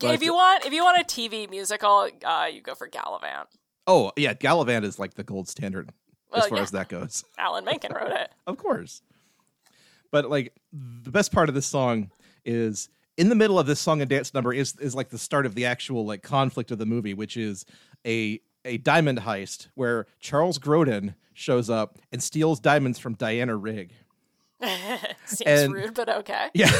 [0.00, 3.46] If you want, if you want a TV musical, uh, you go for Galavant.
[3.86, 5.90] Oh yeah, Galavant is like the gold standard
[6.32, 6.62] as far yeah.
[6.62, 7.24] as that goes.
[7.38, 8.30] Alan Menken wrote it.
[8.46, 9.02] Of course.
[10.10, 12.10] But like the best part of this song
[12.44, 15.46] is in the middle of this song and dance number is is like the start
[15.46, 17.64] of the actual like conflict of the movie, which is
[18.06, 23.92] a a diamond heist where Charles Grodin shows up and steals diamonds from Diana Rigg.
[25.24, 26.48] Seems And- rude, but okay.
[26.54, 26.70] Yeah,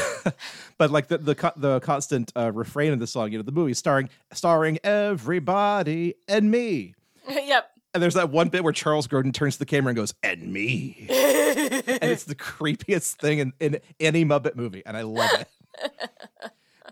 [0.79, 3.75] but like the the the constant uh, refrain of the song, you know, the movie
[3.75, 6.95] starring starring everybody and me.
[7.29, 7.71] yep.
[7.95, 10.51] And there's that one bit where Charles Grodin turns to the camera and goes, "And
[10.53, 15.49] me," and it's the creepiest thing in, in any Muppet movie, and I love it.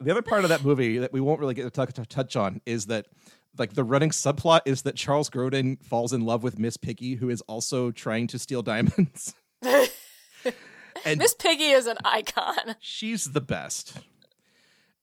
[0.00, 2.36] The other part of that movie that we won't really get to touch, to touch
[2.36, 3.06] on is that,
[3.58, 7.28] like, the running subplot is that Charles Grodin falls in love with Miss Piggy, who
[7.30, 12.76] is also trying to steal diamonds, and Miss Piggy is an icon.
[12.80, 13.98] she's the best.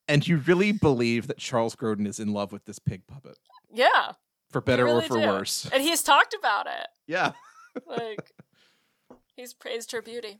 [0.07, 3.37] And you really believe that Charles Grodin is in love with this pig puppet,
[3.71, 4.13] Yeah.
[4.49, 5.27] for better really or for do.
[5.27, 5.69] worse.
[5.73, 6.87] And he's talked about it.
[7.07, 7.33] Yeah.
[7.85, 8.31] Like,
[9.35, 10.39] he's praised her beauty.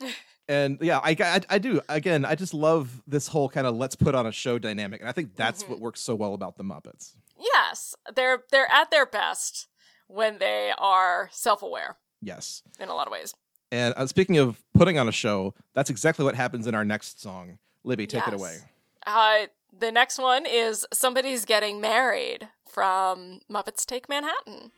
[0.48, 3.94] and yeah I, I i do again i just love this whole kind of let's
[3.96, 5.72] put on a show dynamic and i think that's Mm-hmm.
[5.72, 7.12] what works so well about the muppets
[7.54, 9.66] Yes, they're they're at their best
[10.06, 13.34] when they are self-aware yes in a lot of ways.
[13.72, 17.20] and uh, speaking of putting on a show that's exactly what happens in our next
[17.22, 18.58] song libby take it away
[19.06, 24.70] Uh, the next one is somebody's getting married from Muppets Take Manhattan.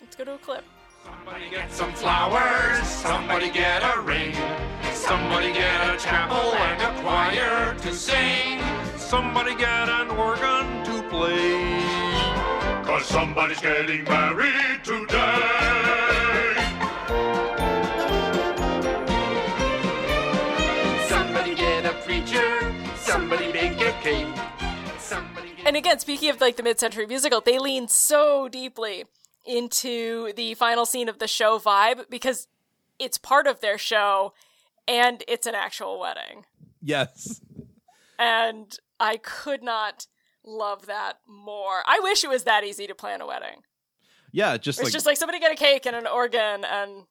[0.00, 0.64] Let's go to a clip.
[1.04, 4.32] Somebody get some flowers, somebody get a ring,
[5.08, 8.60] somebody get a chapel and a choir to sing.
[8.98, 11.80] Somebody get an organ to play.
[12.84, 16.54] Cause somebody's getting married today.
[21.08, 24.26] Somebody get a preacher, somebody a cake,
[25.64, 29.04] And again, speaking of like the mid-century musical, they lean so deeply
[29.46, 32.46] into the final scene of the show vibe because
[32.98, 34.34] it's part of their show
[34.88, 36.44] and it's an actual wedding.
[36.82, 37.40] yes
[38.18, 40.06] And I could not
[40.44, 41.82] love that more.
[41.86, 43.62] I wish it was that easy to plan a wedding.
[44.32, 47.04] yeah just It's like, just like somebody get a cake and an organ and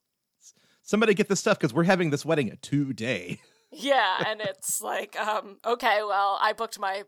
[0.82, 3.40] somebody get this stuff because we're having this wedding today
[3.72, 7.04] yeah, and it's like, um, okay, well, I booked my,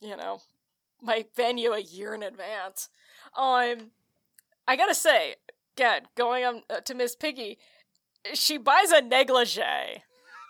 [0.00, 0.40] you know,
[1.02, 2.88] my venue a year in advance.
[3.36, 3.90] Um,
[4.68, 5.36] I gotta say,
[5.76, 7.58] again, going on uh, to Miss Piggy,
[8.34, 10.02] she buys a negligee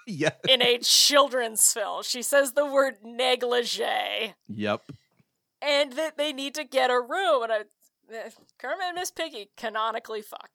[0.06, 2.02] yeah in a children's film.
[2.02, 4.82] She says the word negligee, yep
[5.62, 7.42] and that they need to get a room.
[7.42, 7.56] And I,
[8.14, 10.50] uh, Kermit and Miss Piggy canonically fuck.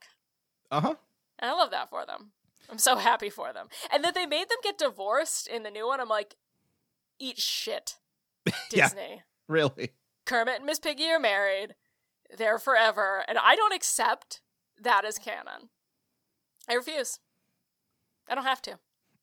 [0.70, 0.96] uh-huh
[1.40, 2.32] And I love that for them.
[2.70, 3.68] I'm so happy for them.
[3.92, 6.36] And that they made them get divorced in the new one, I'm like,
[7.20, 7.98] eat shit,
[8.72, 8.88] Yeah.
[8.88, 9.24] Disney.
[9.50, 9.92] really
[10.26, 11.76] Kermit and Miss Piggy are married.
[12.38, 13.26] They're forever.
[13.28, 14.40] And I don't accept
[14.82, 15.70] that as canon.
[16.70, 17.20] I refuse.
[18.30, 18.80] I don't have to.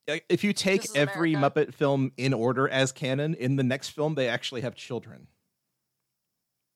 [0.09, 1.67] Uh, if you take every America.
[1.67, 5.27] muppet film in order as canon in the next film they actually have children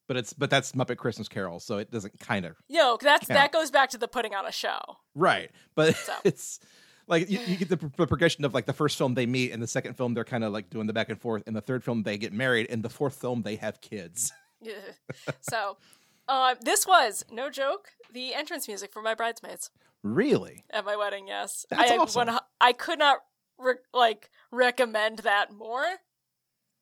[0.06, 3.38] but it's but that's muppet christmas carol so it doesn't kind of Yo, that's Count.
[3.38, 4.80] that goes back to the putting on a show.
[5.14, 5.50] Right.
[5.74, 6.12] But So.
[6.24, 6.60] it's
[7.06, 9.62] like you, you get the, the progression of like the first film they meet, and
[9.62, 11.82] the second film they're kind of like doing the back and forth, and the third
[11.82, 14.32] film they get married, and the fourth film they have kids.
[15.40, 15.76] so,
[16.28, 19.70] uh, this was no joke the entrance music for my bridesmaids
[20.02, 20.64] Really?
[20.70, 21.28] at my wedding.
[21.28, 22.26] Yes, That's I awesome.
[22.26, 23.18] one- I could not
[23.58, 25.84] re- like recommend that more.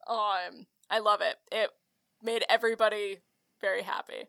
[0.07, 1.37] Um, I love it.
[1.53, 1.71] It
[2.23, 3.19] made everybody
[3.61, 4.29] very happy.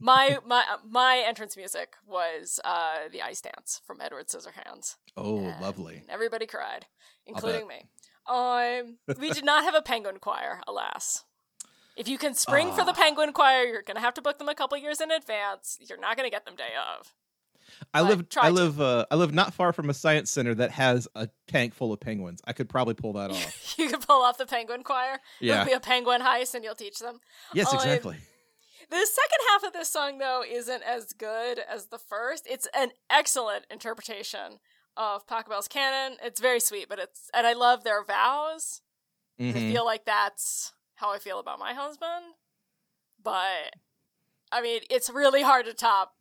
[0.00, 4.96] My my my entrance music was uh the ice dance from Edward Scissorhands.
[5.16, 6.02] Oh, And lovely.
[6.08, 6.86] Everybody cried,
[7.26, 7.88] including me.
[8.26, 11.24] Um, we did not have a penguin choir, alas.
[11.96, 12.94] If you can spring for the Ah.
[12.94, 15.78] penguin choir, you're gonna have to book them a couple years in advance.
[15.80, 17.14] You're not gonna get them day of.
[17.94, 18.26] I but live.
[18.40, 18.54] I to.
[18.54, 18.80] live.
[18.80, 22.00] Uh, I live not far from a science center that has a tank full of
[22.00, 22.40] penguins.
[22.44, 23.78] I could probably pull that off.
[23.78, 25.18] You could pull off the penguin choir.
[25.40, 25.54] Yeah.
[25.62, 27.20] It'll be a penguin heist, and you'll teach them.
[27.54, 28.16] yes, Um, exactly.
[28.90, 32.46] The second half of this song, though, isn't as good as the first.
[32.46, 34.60] It's an excellent interpretation
[34.94, 36.18] of Pachelbel's canon.
[36.22, 38.82] It's very sweet, but it's and I love their vows.
[39.40, 39.72] I Mhm.
[39.72, 42.24] feel like that's how I feel about my husband.
[43.22, 43.76] But
[44.52, 46.14] I mean, it's really hard to top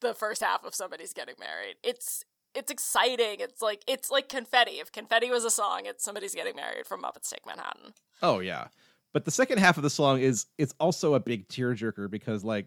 [0.00, 1.76] the first half of somebody's getting married.
[1.82, 3.36] It's it's exciting.
[3.40, 4.72] It's like it's like confetti.
[4.72, 7.94] If confetti was a song, it's somebody's getting married from Muppets Take Manhattan.
[8.22, 8.68] Oh yeah.
[9.12, 12.66] But the second half of the song is it's also a big tearjerker because like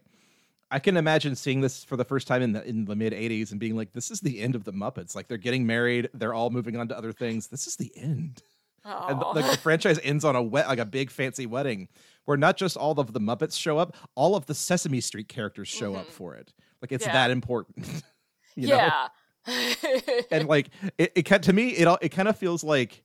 [0.70, 3.50] I can imagine seeing this for the first time in the in the mid '80s
[3.50, 5.14] and being like, "This is the end of the Muppets.
[5.14, 7.48] Like they're getting married, they're all moving on to other things.
[7.48, 8.42] This is the end."
[8.84, 11.88] And like the franchise ends on a wet, like a big fancy wedding,
[12.24, 15.68] where not just all of the Muppets show up, all of the Sesame Street characters
[15.68, 16.12] show up mm-hmm.
[16.12, 16.52] for it.
[16.80, 17.12] Like it's Yeah.
[17.12, 18.02] that important.
[18.56, 18.76] you know?
[18.76, 19.08] yeah.
[20.30, 23.02] and like it, it to me it all it kind of feels like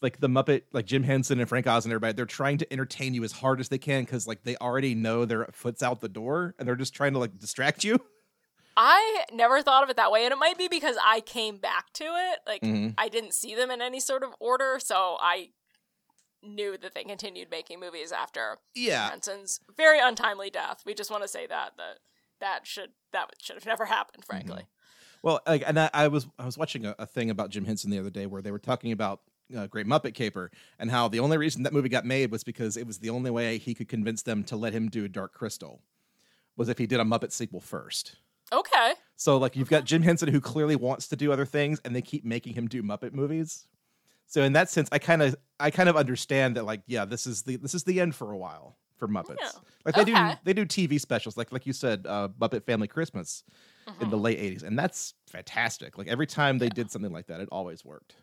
[0.00, 3.12] like the Muppet like Jim Henson and Frank Oz and everybody they're trying to entertain
[3.12, 6.08] you as hard as they can because like they already know their foot's out the
[6.08, 7.98] door and they're just trying to like distract you.
[8.76, 11.92] I never thought of it that way, and it might be because I came back
[11.94, 12.40] to it.
[12.46, 12.94] Like Mhm.
[12.98, 15.50] I didn't see them in any sort of order, so I
[16.42, 20.82] knew that they continued making movies after Yeah, Henson's very untimely death.
[20.84, 22.00] We just want to say that that
[22.40, 24.66] that should that should have never happened, frankly.
[25.22, 27.90] Well, like, and I, I was I was watching a, a thing about Jim Henson
[27.90, 29.22] the other day where they were talking about
[29.56, 32.76] uh, Great Muppet Caper and how the only reason that movie got made was because
[32.76, 35.80] it was the only way he could convince them to let him do Dark Crystal
[36.56, 38.16] was if he did a Muppet sequel first.
[38.54, 41.94] Okay, So like you've got Jim Henson who clearly wants to do other things, and
[41.94, 43.66] they keep making him do Muppet movies.
[44.26, 47.26] So in that sense, I kind of I kind of understand that like yeah, this
[47.26, 49.36] is the this is the end for a while for Muppets.
[49.40, 49.50] Yeah.
[49.84, 50.14] Like they do
[50.44, 53.42] they do TV specials like like you said, uh, Muppet Family Christmas
[54.00, 54.10] in Mhm.
[54.10, 55.98] the late '80s, and that's fantastic.
[55.98, 58.14] Like every time they did something like that, it always worked.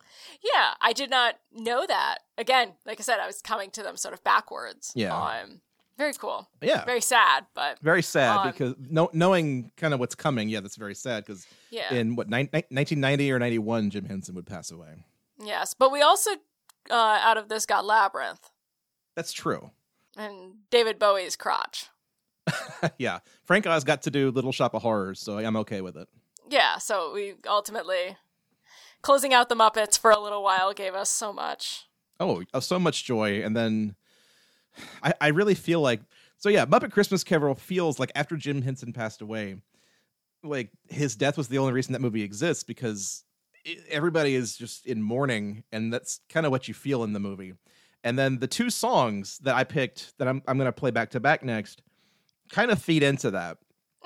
[0.44, 2.20] yeah, I did not know that.
[2.38, 4.92] Again, like I said, I was coming to them sort of backwards.
[4.96, 5.16] Yeah.
[5.16, 5.62] um,
[6.02, 6.50] very cool.
[6.62, 10.60] Yeah, very, sad, but very sad um, because no, knowing kind of what's coming, yeah,
[10.60, 14.72] that's very sad because yeah, in what nine, 1990 or 91, Jim Henson would pass
[14.72, 15.06] away.
[15.44, 15.76] yes.
[15.76, 16.32] But we also
[16.90, 18.50] uh, out of this got Labyrinth
[19.16, 19.70] That's true.
[20.18, 21.86] and David Bowie's crotch.
[22.98, 26.08] yeah, Frank Oz got to do Little Shop of Horrors, so I'm okay with it.
[26.50, 28.18] Yeah, so we ultimately
[29.04, 31.86] closing out the Muppets for a little while gave us so much.
[32.20, 33.96] Oh, uh, so much joy, and then
[35.04, 36.02] I, I really feel like
[36.38, 36.50] so.
[36.50, 39.58] Yeah, Muppet Christmas Carol feels like after Jim Henson passed away,
[40.44, 43.24] like his death was the only reason that movie exists because
[43.90, 47.54] everybody is just in mourning, and that's kind of what you feel in the movie.
[48.04, 51.20] And then the two songs that I picked that I'm I'm gonna play back to
[51.20, 51.82] back next
[52.52, 53.58] kind of feed into that.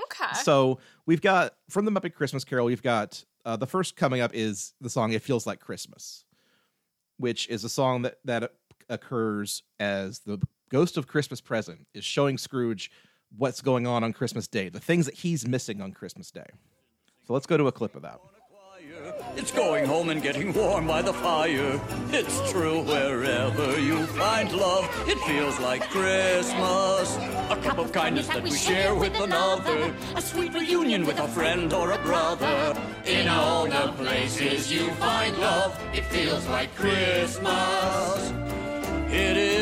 [0.03, 0.33] Okay.
[0.43, 4.31] So we've got from the Muppet Christmas Carol, we've got uh, the first coming up
[4.33, 6.25] is the song "It Feels Like Christmas,"
[7.17, 8.51] which is a song that that
[8.89, 12.91] occurs as the ghost of Christmas present is showing Scrooge
[13.37, 16.45] what's going on on Christmas Day, the things that he's missing on Christmas Day.
[17.25, 18.19] So let's go to a clip of that.
[19.35, 21.79] It's going home and getting warm by the fire.
[22.11, 24.85] It's true wherever you find love.
[25.07, 27.17] It feels like Christmas.
[27.49, 29.93] A cup of kindness that we share with another.
[30.15, 32.79] A sweet reunion with a friend or a brother.
[33.05, 38.33] In all the places you find love, it feels like Christmas.
[39.09, 39.54] It is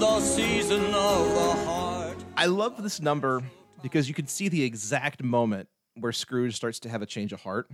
[0.00, 2.16] the season of the heart.
[2.34, 3.42] I love this number
[3.82, 7.42] because you can see the exact moment where Scrooge starts to have a change of
[7.42, 7.70] heart.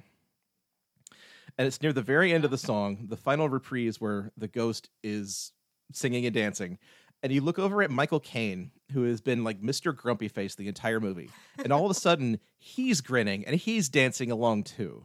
[1.56, 4.90] And it's near the very end of the song, the final reprise where the ghost
[5.04, 5.52] is
[5.92, 6.78] singing and dancing.
[7.22, 9.94] And you look over at Michael Caine, who has been like Mr.
[9.94, 11.30] Grumpy Face the entire movie.
[11.62, 15.04] And all of a sudden, he's grinning and he's dancing along too.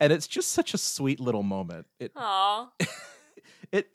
[0.00, 1.86] And it's just such a sweet little moment.
[2.00, 2.70] It Aw.
[3.72, 3.90] it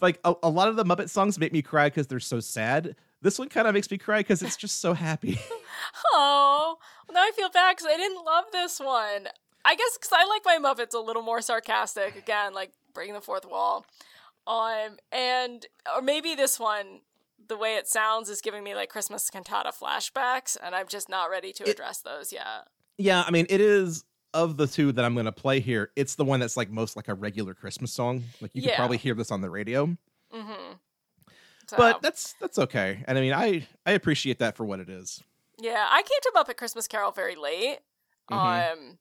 [0.00, 2.96] like a, a lot of the Muppet songs make me cry because they're so sad.
[3.22, 5.38] This one kind of makes me cry because it's just so happy.
[6.12, 9.28] Oh, well, now I feel bad because I didn't love this one.
[9.64, 12.16] I guess because I like my Muppets a little more sarcastic.
[12.16, 13.84] Again, like breaking the fourth wall.
[14.46, 17.00] Um, and or maybe this one,
[17.48, 21.30] the way it sounds, is giving me like Christmas cantata flashbacks, and I'm just not
[21.30, 22.68] ready to It- address those yet.
[22.98, 24.04] Yeah, I mean, it is
[24.34, 25.90] of the two that I'm going to play here.
[25.96, 28.24] It's the one that's like most like a regular Christmas song.
[28.40, 29.86] Like you could probably hear this on the radio,
[30.34, 30.72] Mm-hmm.
[31.68, 33.02] So, but that's that's okay.
[33.08, 35.22] And I mean, I I appreciate that for what it is.
[35.58, 37.78] yeah, I came to Muppet Christmas Carol very late.
[38.30, 38.72] Mhm.
[38.72, 38.98] Um,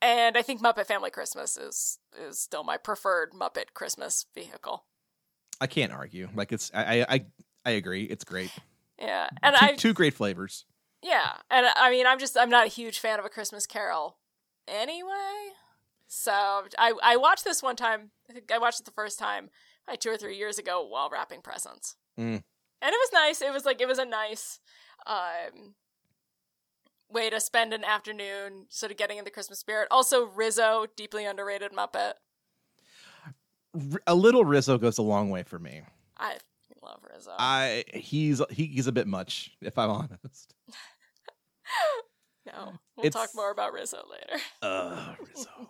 [0.00, 4.84] and I think Muppet Family Christmas is is still my preferred Muppet Christmas vehicle.
[5.60, 6.28] I can't argue.
[6.34, 7.26] Like it's I I I,
[7.66, 8.04] I agree.
[8.04, 8.50] It's great.
[8.98, 10.64] Yeah, and two, I two great flavors.
[11.02, 14.18] Yeah, and I mean, I'm just I'm not a huge fan of a Christmas Carol,
[14.66, 15.50] anyway.
[16.06, 16.32] So
[16.78, 18.10] I I watched this one time.
[18.28, 19.50] I think I watched it the first time
[19.86, 22.42] like two or three years ago while wrapping presents, Mm.
[22.82, 23.40] and it was nice.
[23.42, 24.58] It was like it was a nice
[25.06, 25.74] um
[27.10, 29.88] way to spend an afternoon, sort of getting in the Christmas spirit.
[29.90, 32.14] Also, Rizzo, deeply underrated Muppet.
[33.74, 35.82] R- a little Rizzo goes a long way for me.
[36.18, 36.36] I
[36.82, 37.32] love Rizzo.
[37.38, 39.90] I he's he, he's a bit much, if I'm
[40.24, 40.54] honest.
[42.46, 44.42] no, we'll talk more about Rizzo later.
[44.62, 45.68] Uh, Rizzo.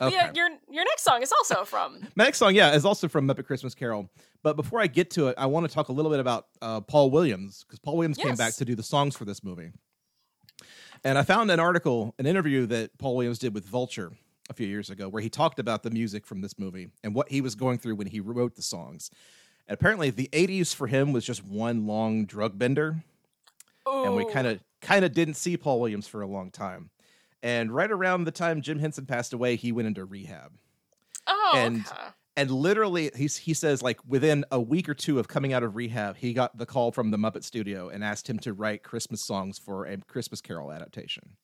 [0.00, 3.06] But yeah, your your next song is also from My next song, yeah, is also
[3.06, 4.08] from Muppet Christmas Carol.
[4.42, 6.80] But before I get to it, I want to talk a little bit about uh,
[6.80, 9.72] Paul Williams because Paul Williams came back to do the songs for this movie.
[11.04, 14.12] And I found an article, an interview that Paul Williams did with Vulture
[14.48, 17.30] a few years ago, where he talked about the music from this movie and what
[17.30, 19.10] he was going through when he wrote the songs.
[19.68, 23.04] And apparently, the '80s for him was just one long drug bender,
[24.04, 26.90] and we kind of kind of didn't see Paul Williams for a long time.
[27.42, 30.52] And right around the time Jim Henson passed away, he went into rehab
[31.26, 32.08] oh and- okay.
[32.36, 35.76] and literally he's, he says like within a week or two of coming out of
[35.76, 39.20] rehab he got the call from the muppet studio and asked him to write christmas
[39.22, 41.36] songs for a christmas carol adaptation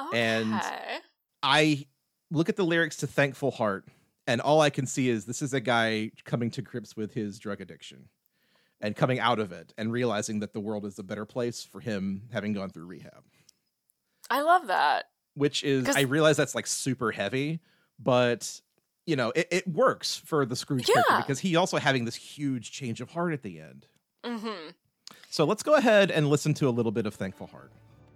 [0.00, 0.10] Oh.
[0.12, 0.60] and-
[1.44, 1.86] i
[2.30, 3.86] look at the lyrics to thankful heart
[4.26, 7.38] and all i can see is this is a guy coming to grips with his
[7.38, 8.08] drug addiction
[8.82, 11.80] and coming out of it and realizing that the world is a better place for
[11.80, 13.22] him having gone through rehab
[14.28, 15.04] I love that.
[15.34, 17.60] which is, i realize that's like super heavy
[17.98, 18.60] but
[19.06, 22.70] you know it, it works for the scrooge character because he also having this huge
[22.72, 23.86] change of heart at the end
[24.24, 24.70] Mm-hmm.
[25.30, 27.72] so let's go ahead and listen to a little bit of thankful heart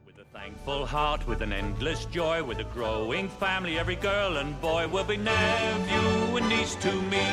[0.07, 4.61] With a thankful heart, with an endless joy, with a growing family, every girl and
[4.61, 7.27] boy will be nephew and niece to me.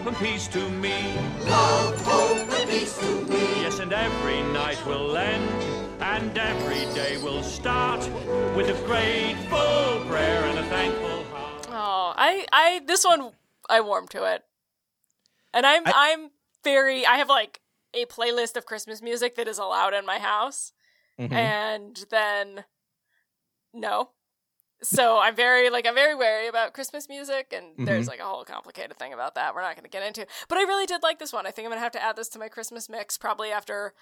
[0.00, 1.14] Hope, and peace to me.
[1.46, 3.38] Love, hope, and peace to me.
[3.62, 5.48] Yes, and every night will end,
[6.02, 8.00] and every day will start
[8.56, 11.66] with a grateful prayer and a thankful heart.
[11.70, 13.32] Oh, I, I, this one,
[13.68, 14.42] I warm to it,
[15.52, 16.30] and I'm, I- I, am
[16.64, 17.60] very, I have like
[17.94, 20.72] a playlist of Christmas music that is allowed in my house,
[21.18, 21.32] Mhm.
[21.32, 22.64] and then
[23.74, 24.10] no,
[24.82, 28.44] so I'm very like I'm very wary about Christmas music, and there's like a whole
[28.44, 30.26] complicated thing about that we're not going to get into.
[30.48, 31.46] But I really did like this one.
[31.46, 33.94] I think I'm gonna have to add this to my Christmas mix probably after,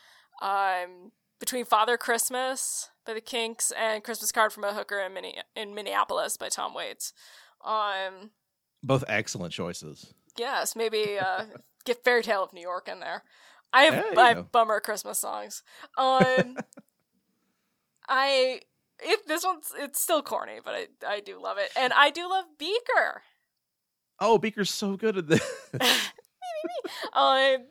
[0.43, 5.43] um, between Father Christmas by the Kinks and Christmas Card from a Hooker in, Minne-
[5.55, 7.13] in Minneapolis by Tom Waits.
[7.65, 8.31] Um,
[8.83, 11.45] both excellent choices yes, maybe uh,
[11.85, 13.25] get Fairy Tale of New York in there.
[13.73, 15.63] I have, There I have bummer Christmas songs.
[15.99, 16.57] Um,
[18.09, 18.61] I
[19.03, 22.29] if this one's it's still corny, but I I do love it, and I do
[22.29, 23.23] love Beaker.
[24.21, 25.43] oh beaker's so good at this
[27.13, 27.67] Um,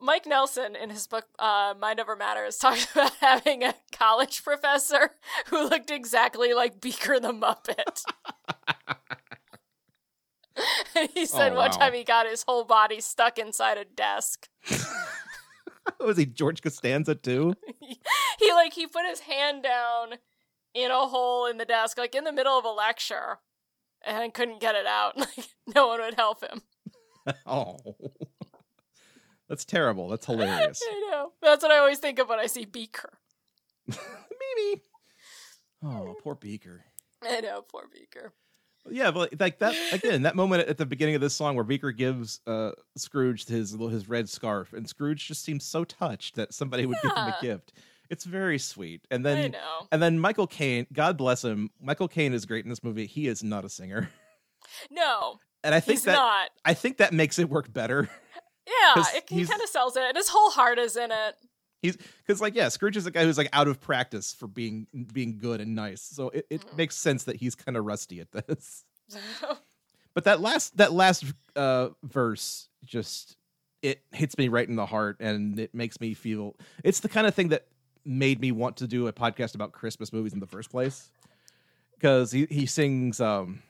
[0.00, 5.10] Mike Nelson in his book uh, Mind Over Matters talks about having a college professor
[5.46, 8.02] who looked exactly like Beaker the Muppet.
[11.14, 11.76] he said Oh, one wow.
[11.76, 14.48] time he got his whole body stuck inside a desk.
[16.00, 20.14] was he george costanza too he like he put his hand down
[20.74, 23.38] in a hole in the desk, like in the middle of a lecture,
[24.04, 25.16] and couldn't get it out.
[25.66, 26.62] Like no one would help him.
[27.46, 27.76] oh
[29.50, 31.32] that's terrible that's hilarious I know.
[31.42, 33.18] That's what I always think of when I see Beaker.
[33.86, 34.82] Mimi.
[35.84, 36.84] oh poor beaker
[37.22, 38.32] I know, poor Beaker.
[38.90, 41.92] Yeah, but like that again, that moment at the beginning of this song where Beaker
[41.92, 46.54] gives uh Scrooge his little his red scarf, and Scrooge just seems so touched that
[46.54, 47.72] somebody would give him a gift.
[48.10, 49.06] It's very sweet.
[49.10, 49.54] And then
[49.92, 53.06] and then Michael Caine, God bless him, Michael Caine is great in this movie.
[53.06, 54.10] He is not a singer.
[54.90, 56.50] No, And I think that not.
[56.64, 58.08] I think that makes it work better.
[58.66, 61.36] Yeah, it, he kind of sells it, and his whole heart is in it.
[61.80, 64.86] He's because like yeah, Scrooge is a guy who's like out of practice for being
[65.12, 66.02] being good and nice.
[66.02, 66.76] So it, it Mm-hmm.
[66.76, 68.84] makes sense that he's kind of rusty at this.
[70.14, 71.24] But that last that last
[71.56, 73.36] uh verse just
[73.82, 76.54] it hits me right in the heart and it makes me feel
[76.84, 77.66] it's the kind of thing that
[78.08, 81.10] made me want to do a podcast about Christmas movies in the first place.
[81.94, 83.62] Because he, he sings um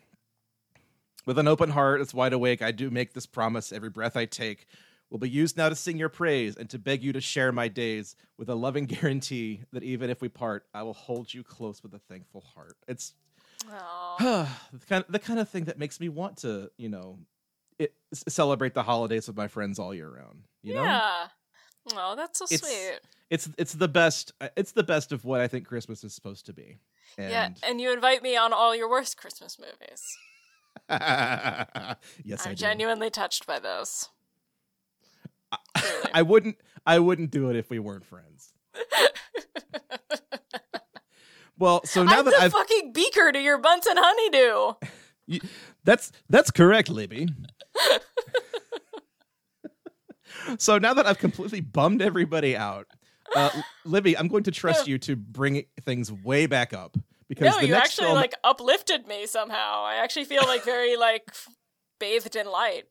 [1.26, 2.62] with an open heart, it's wide awake.
[2.62, 4.66] I do make this promise every breath I take
[5.10, 7.68] will be used now to sing your praise and to beg you to share my
[7.68, 11.82] days with a loving guarantee that even if we part, I will hold you close
[11.82, 12.76] with a thankful heart.
[12.86, 13.14] It's
[13.70, 14.58] Aw.
[14.72, 17.18] the kind of, the kind of thing that makes me want to, you know,
[17.78, 20.42] it, celebrate the holidays with my friends all year round.
[20.62, 21.28] You know, yeah.
[21.96, 23.00] Oh, that's so It's- sweet.
[23.30, 24.32] it's it's the best.
[24.40, 26.78] uh, It's the best of what I think Christmas is supposed to be.
[27.16, 30.02] And Yeah, and you invite me on all your worst Christmas movies.
[30.88, 34.08] yes, I I'm genuinely touched by those.
[35.76, 35.94] Truly.
[36.14, 36.56] I wouldn't.
[36.86, 38.52] I wouldn't do it if we weren't friends.
[41.58, 44.74] well, so now I'm that the I've fucking beaker to your Bunsen honeydew.
[45.26, 45.40] You-
[45.84, 47.28] that's that's correct, Libby.
[50.58, 52.86] So now that I've completely bummed everybody out,
[53.34, 53.50] uh,
[53.84, 56.96] Libby, I'm going to trust you to bring things way back up
[57.28, 59.84] because No, the you next actually film, like uplifted me somehow.
[59.84, 61.28] I actually feel like very like
[61.98, 62.84] bathed in light.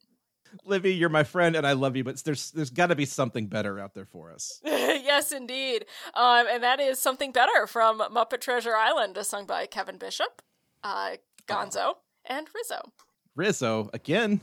[0.63, 3.47] Libby, you're my friend and I love you, but there's there's got to be something
[3.47, 4.61] better out there for us.
[4.63, 5.85] yes, indeed.
[6.13, 10.41] Um, and that is something better from Muppet Treasure Island, sung by Kevin Bishop,
[10.83, 11.17] uh,
[11.47, 11.95] Gonzo,
[12.25, 12.91] and Rizzo.
[13.35, 14.41] Rizzo again.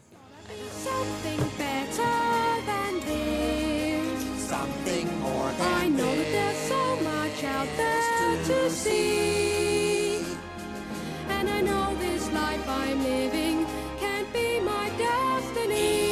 [8.47, 10.19] To see.
[11.29, 13.67] And I know this life I'm living
[13.99, 14.89] can't be my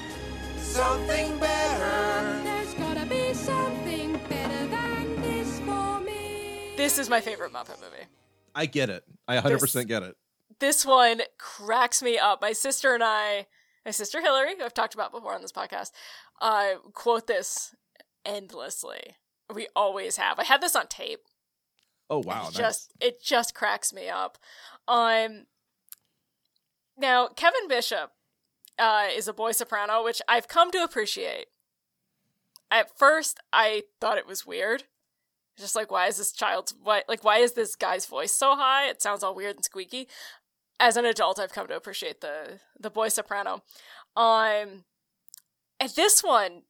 [0.59, 2.43] Something better.
[2.43, 6.73] There's gotta be something better than this for me.
[6.77, 8.05] This is my favorite Muppet movie.
[8.55, 9.03] I get it.
[9.27, 10.15] I 100% This- get it.
[10.59, 12.41] this one cracks me up.
[12.41, 13.45] My sister and I,
[13.85, 15.91] my sister Hillary, who I've talked about before on this podcast,
[16.41, 17.75] uh, quote this
[18.25, 19.15] endlessly.
[19.53, 20.39] We always have.
[20.39, 21.21] I had this on tape.
[22.09, 22.53] Oh wow, nice.
[22.53, 24.37] just it just cracks me up.
[24.87, 25.45] Um,
[26.97, 28.11] now Kevin Bishop
[28.79, 31.47] uh, is a boy soprano, which I've come to appreciate.
[32.69, 34.83] At first, I thought it was weird.
[35.57, 38.87] Just like, why is this child's why like why is this guy's voice so high?
[38.87, 40.07] It sounds all weird and squeaky.
[40.79, 43.63] As an adult, I've come to appreciate the the boy soprano.
[44.15, 44.83] Um,
[45.79, 46.63] and this one,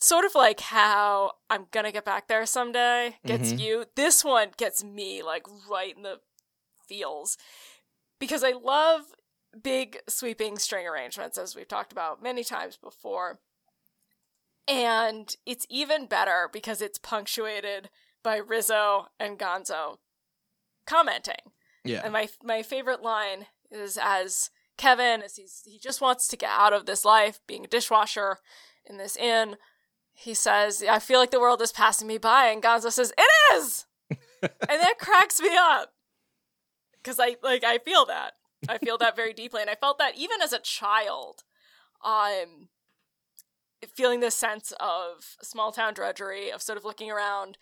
[0.00, 3.58] sort of like how I'm gonna get back there someday gets Mhm.
[3.60, 3.86] you.
[3.94, 6.20] This one gets me like right in the
[6.88, 7.36] feels
[8.18, 9.14] because I love
[9.62, 13.40] big sweeping string arrangements, as we've talked about many times before.
[14.68, 17.88] And it's even better because it's punctuated
[18.22, 19.98] by Rizzo and Gonzo
[20.86, 21.52] commenting.
[21.84, 22.02] yeah.
[22.04, 26.50] And my my favorite line is as Kevin, as he's he just wants to get
[26.50, 28.38] out of this life, being a dishwasher
[28.84, 29.56] in this inn.
[30.12, 33.54] He says, "I feel like the world is passing me by," and Gonzo says, "It
[33.54, 35.92] is," and that cracks me up.
[36.94, 38.34] Because I like I feel that.
[38.68, 41.44] I feel that very deeply, and I felt that even as a child,
[42.02, 42.68] um,
[43.94, 47.58] feeling this sense of small town drudgery, of sort of looking around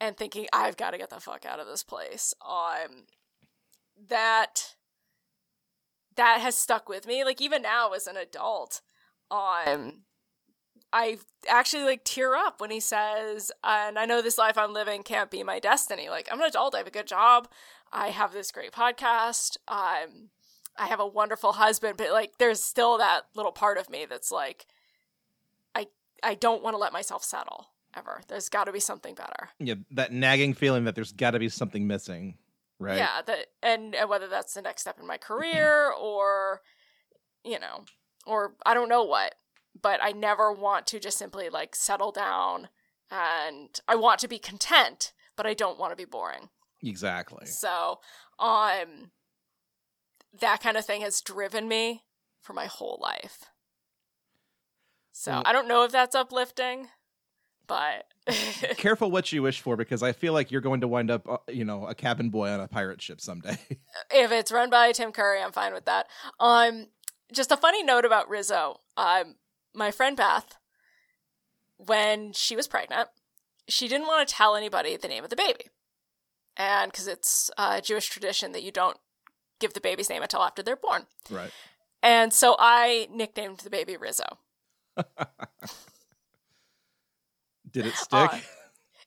[0.00, 3.06] and thinking, "I've got to get the fuck out of this place." Um,
[4.08, 4.74] that
[6.16, 8.80] that has stuck with me like even now as an adult
[9.30, 10.02] um
[10.92, 15.02] i actually like tear up when he says and i know this life i'm living
[15.02, 16.08] can't be my destiny.
[16.08, 17.48] Like i'm an adult i have a good job
[17.92, 20.30] i have this great podcast um
[20.76, 24.32] i have a wonderful husband but like there's still that little part of me that's
[24.32, 24.66] like
[25.74, 25.86] i
[26.22, 28.22] i don't want to let myself settle ever.
[28.28, 29.50] There's got to be something better.
[29.58, 32.36] Yeah, that nagging feeling that there's got to be something missing,
[32.80, 32.96] right?
[32.96, 36.62] Yeah, that and, and whether that's the next step in my career or
[37.44, 37.84] you know,
[38.26, 39.36] or I don't know what,
[39.80, 42.68] but I never want to just simply like settle down
[43.10, 46.48] and I want to be content, but I don't want to be boring.
[46.82, 47.46] Exactly.
[47.46, 48.00] So,
[48.38, 49.12] um
[50.38, 52.02] that kind of thing has driven me
[52.40, 53.44] for my whole life.
[55.12, 56.88] So, Well- I don't know if that's uplifting,
[57.66, 58.06] but
[58.76, 61.38] Careful what you wish for because I feel like you're going to wind up, uh,
[61.48, 63.58] you know, a cabin boy on a pirate ship someday.
[64.10, 66.06] if it's run by Tim Curry, I'm fine with that.
[66.38, 66.88] Um,
[67.32, 68.80] just a funny note about Rizzo.
[68.96, 69.36] Um,
[69.74, 70.56] my friend Beth,
[71.76, 73.08] when she was pregnant,
[73.68, 75.66] she didn't want to tell anybody the name of the baby,
[76.56, 78.98] and because it's a Jewish tradition that you don't
[79.60, 81.06] give the baby's name until after they're born.
[81.30, 81.50] right.
[82.02, 84.24] And so I nicknamed the baby Rizzo.
[87.72, 88.32] Did it stick?
[88.32, 88.38] Uh,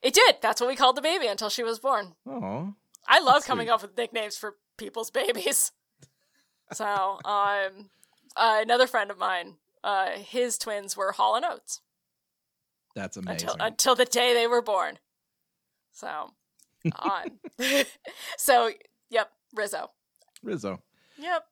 [0.01, 0.35] It did.
[0.41, 2.15] That's what we called the baby until she was born.
[2.27, 2.73] Oh.
[3.07, 3.73] I love coming sweet.
[3.73, 5.71] up with nicknames for people's babies.
[6.73, 7.89] so, um,
[8.35, 11.81] uh, another friend of mine, uh, his twins were Hall and Oates
[12.95, 13.49] That's amazing.
[13.49, 14.99] until until the day they were born.
[15.91, 16.31] So,
[16.99, 17.39] on.
[18.37, 18.71] so,
[19.09, 19.91] yep, Rizzo.
[20.41, 20.81] Rizzo.
[21.17, 21.45] Yep.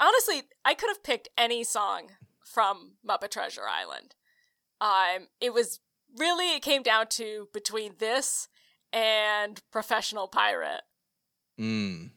[0.00, 2.10] Honestly, I could have picked any song
[2.44, 4.14] from Muppet Treasure Island.
[4.80, 5.80] Um, it was
[6.18, 8.48] really it came down to between this
[8.92, 10.82] and Professional Pirate,
[11.60, 12.10] Mm.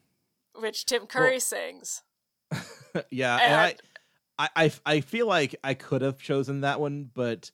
[0.56, 2.04] which Tim Curry sings.
[3.10, 3.82] yeah, and I, And-
[4.38, 7.52] I, I, I feel like I could have chosen that one, but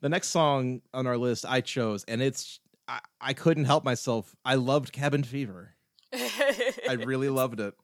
[0.00, 4.34] the next song on our list I chose, and it's I, I couldn't help myself.
[4.44, 5.74] I loved Cabin Fever.
[6.12, 7.74] I really loved it.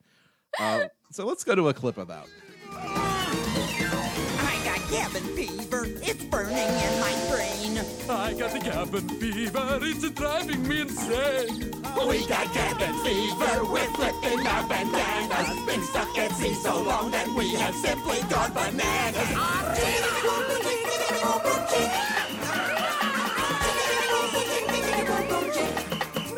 [0.59, 2.27] Uh, so let's go to a clip of that.
[2.73, 7.20] I got cabin fever, it's burning in my brain.
[8.09, 11.71] I got the cabin fever, it's driving me insane.
[12.07, 15.65] We got cabin fever, we're flipping our bandanas.
[15.65, 20.31] Been stuck at sea so long that we have simply gone bananas.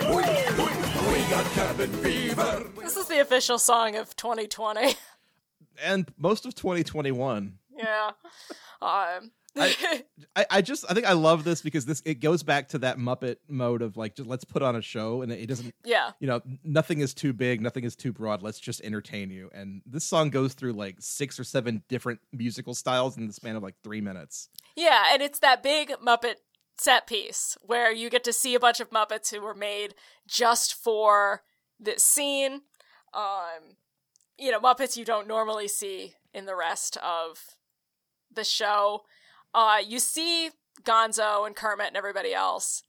[0.04, 2.64] We got cabin fever.
[2.82, 4.96] this is the official song of 2020.
[5.84, 7.58] And most of 2021.
[7.78, 8.12] yeah.
[8.82, 10.04] Um, I,
[10.36, 12.98] I, I just I think I love this because this it goes back to that
[12.98, 16.12] Muppet mode of like just let's put on a show and it, it doesn't yeah.
[16.20, 19.82] you know nothing is too big nothing is too broad let's just entertain you and
[19.86, 23.64] this song goes through like six or seven different musical styles in the span of
[23.64, 26.36] like three minutes Yeah, and it's that big Muppet
[26.78, 29.94] set piece where you get to see a bunch of Muppets who were made
[30.28, 31.44] just for
[31.80, 32.62] this scene.
[33.14, 33.78] Um,
[34.38, 37.56] you know, Muppets you don't normally see in the rest of
[38.32, 39.02] the show.
[39.54, 40.50] Uh, you see
[40.84, 42.84] Gonzo and Kermit and everybody else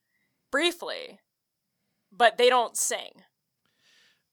[0.51, 1.19] briefly,
[2.11, 3.23] but they don't sing.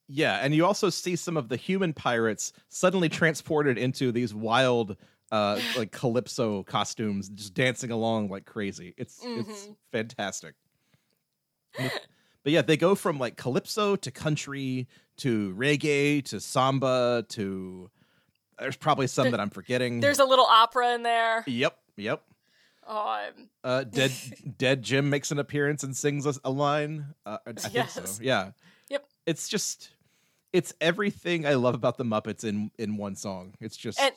[0.08, 4.98] Yeah, and you also see some of the human pirates suddenly transported into these wild
[5.32, 8.94] uh like calypso costumes just dancing along like crazy.
[8.98, 9.76] It's it's Mhm.
[9.92, 10.56] fantastic.
[11.78, 17.90] but yeah, they go from like calypso to country to reggae to samba to
[18.60, 20.02] there's probably some There- that I'm forgetting.
[20.02, 21.44] There's a little opera in there.
[21.48, 22.22] Yep, yep.
[22.88, 24.12] Um, Uh dead
[24.58, 27.14] dead Jim makes an appearance and sings a, a line.
[27.26, 27.94] Uh, I I think Yes.
[27.94, 28.24] so.
[28.24, 28.52] Yeah.
[28.90, 29.06] Yep.
[29.26, 29.92] It's just
[30.52, 33.54] it's everything I love about the Muppets in in one song.
[33.62, 34.14] It's just and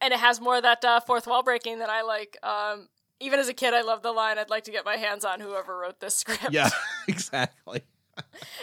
[0.00, 2.38] and it has more of that uh, fourth wall breaking that I like.
[2.42, 2.88] Um,
[3.20, 5.40] even as a kid, I love the line, "I'd like to get my hands on
[5.40, 6.70] whoever wrote this script." yeah,
[7.08, 7.82] exactly.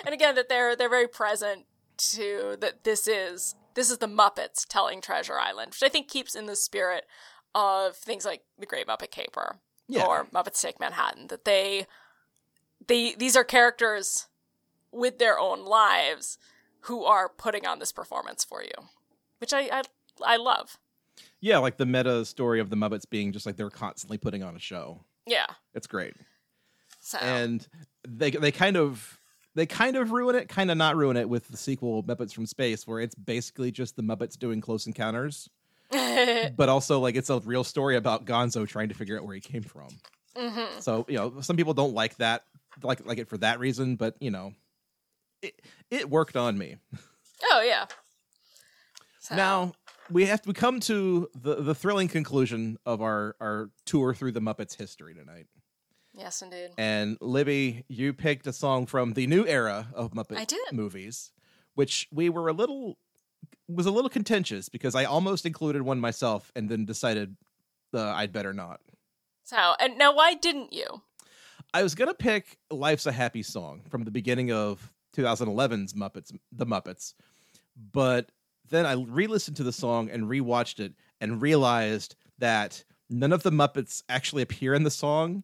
[0.05, 1.65] and again, that they're they're very present
[1.97, 2.83] to that.
[2.83, 6.55] This is this is the Muppets telling Treasure Island, which I think keeps in the
[6.55, 7.05] spirit
[7.55, 10.05] of things like the Great Muppet Caper Yeah.
[10.05, 11.27] or Muppets Take Manhattan.
[11.27, 11.85] That they
[12.87, 14.27] they these are characters
[14.91, 16.37] with their own lives
[16.81, 18.89] who are putting on this performance for you,
[19.39, 19.81] which I I,
[20.23, 20.77] I love.
[21.39, 24.55] Yeah, like the meta story of the Muppets being just like they're constantly putting on
[24.55, 25.03] a show.
[25.27, 25.45] Yeah.
[25.73, 26.15] It's great.
[26.99, 27.65] So And
[28.07, 29.19] they they kind of
[29.55, 32.45] they kind of ruin it, kind of not ruin it with the sequel Muppets from
[32.47, 35.47] Space, where it's basically just the Muppets doing Close Encounters,
[36.57, 39.41] but also like it's a real story about Gonzo trying to figure out where he
[39.41, 39.87] came from.
[40.35, 40.81] Mhm.
[40.81, 42.43] So you know, some people don't like that,
[42.81, 44.53] like like it for that reason, but you know,
[45.41, 46.77] it it worked on me.
[47.51, 47.85] Oh yeah.
[49.19, 49.73] So- Now
[50.09, 54.41] we have to come to the the thrilling conclusion of our our tour through the
[54.41, 55.47] Muppets history tonight.
[56.15, 56.69] Yes, indeed.
[56.77, 60.59] And Libby, you picked a song from the new era of Muppet I did.
[60.71, 61.31] movies,
[61.73, 62.97] which we were a little
[63.67, 67.35] was a little contentious because I almost included one myself and then decided
[67.93, 68.81] uh, I'd better not.
[69.43, 70.85] So, and now why didn't you?
[71.73, 76.65] I was gonna pick "Life's a Happy Song" from the beginning of 2011's Muppets, The
[76.65, 77.13] Muppets,
[77.91, 78.31] but
[78.69, 83.51] then I re-listened to the song and rewatched it and realized that none of the
[83.51, 85.43] Muppets actually appear in the song,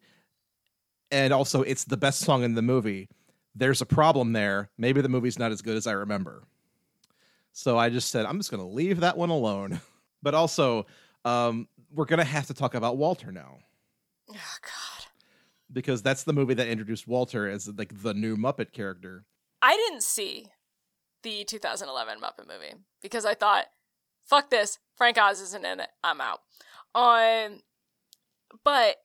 [1.12, 3.10] and also it's the best song in the movie.
[3.56, 4.70] There's a problem there.
[4.78, 6.44] Maybe the movie's not as good as I remember.
[7.60, 9.82] So I just said I'm just gonna leave that one alone.
[10.22, 10.86] But also,
[11.24, 13.60] um, we're gonna have to talk about Walter now
[14.30, 15.06] Oh God,
[15.72, 19.24] because that's the movie that introduced Walter as like the new Muppet character.
[19.62, 20.48] I didn't see
[21.24, 23.68] the 2011 Muppet movie because I thought,
[24.26, 25.90] "Fuck this, Frank Oz isn't in it.
[26.04, 26.42] I'm out."
[26.94, 27.62] Um,
[28.66, 28.98] but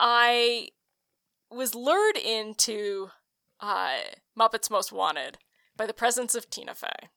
[0.00, 0.70] I
[1.48, 3.10] was lured into
[3.60, 3.98] uh,
[4.36, 5.38] Muppets Most Wanted
[5.76, 7.08] by the presence of Tina Fey.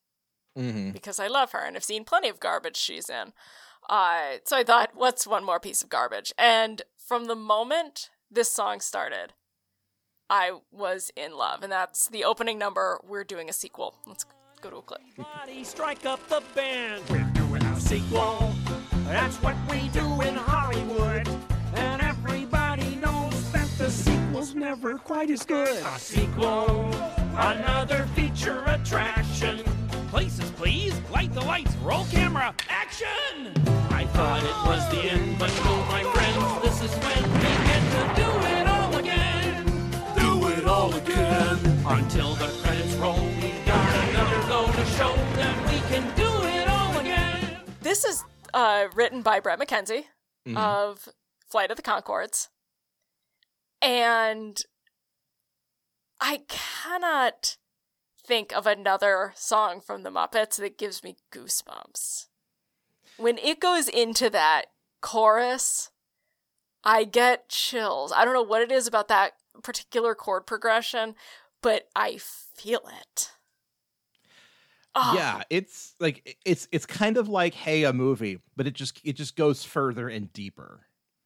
[0.60, 0.92] Mm-hmm.
[0.92, 3.32] because I love her and I've seen plenty of garbage she's in.
[3.90, 6.34] Uh, so I thought, what's one more piece of garbage?
[6.38, 9.34] And from the moment this song started,
[10.30, 11.64] I was in love.
[11.64, 13.00] And that's the opening number.
[13.08, 13.96] We're doing a sequel.
[14.06, 14.26] Let's
[14.62, 15.02] go to a clip.
[15.18, 17.04] Everybody strike up the band.
[17.10, 18.54] We're doing a sequel.
[19.06, 21.28] That's what we do in Hollywood.
[21.74, 25.82] And everybody knows that the sequel's never quite as good.
[25.84, 26.94] A sequel,
[27.36, 29.64] another feature attraction.
[30.10, 31.00] Places, please.
[31.12, 31.76] Light the lights.
[31.84, 32.56] Roll camera.
[32.68, 33.54] Action!
[33.92, 37.40] I thought it was the end, but no, my friends, this is when we
[37.70, 39.66] get to do it all again.
[40.18, 41.58] Do it all again.
[41.86, 46.68] Until the credits roll, we've got another go to show that we can do it
[46.68, 47.60] all again.
[47.82, 48.24] This is
[48.56, 50.06] uh, written by Bret McKenzie
[50.56, 51.08] of
[51.52, 52.48] Flight of the Conchords.
[53.80, 54.60] And
[56.20, 57.58] I cannot
[58.30, 62.28] think of another song from the Muppets that gives me goosebumps.
[63.18, 64.66] When it goes into that
[65.02, 65.90] chorus,
[66.84, 68.14] I get chills.
[68.16, 71.16] I don't know what it is about that particular chord progression,
[71.64, 73.32] but I feel it.
[74.94, 79.02] Oh, Yeah, it's like it's it's kind of like hey a movie, but it just
[79.04, 80.82] it just goes further and deeper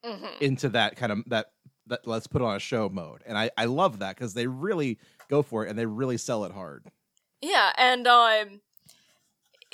[0.06, 0.42] mhm.
[0.42, 1.48] into that kind of that
[1.88, 3.24] that let's put on a show mode.
[3.26, 5.00] And I I love that cuz they really
[5.30, 6.86] go for it and they really sell it hard.
[7.42, 8.62] Yeah, and um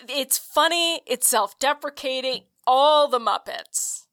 [0.07, 2.43] it's funny, it's self-deprecating.
[2.65, 4.05] All the Muppets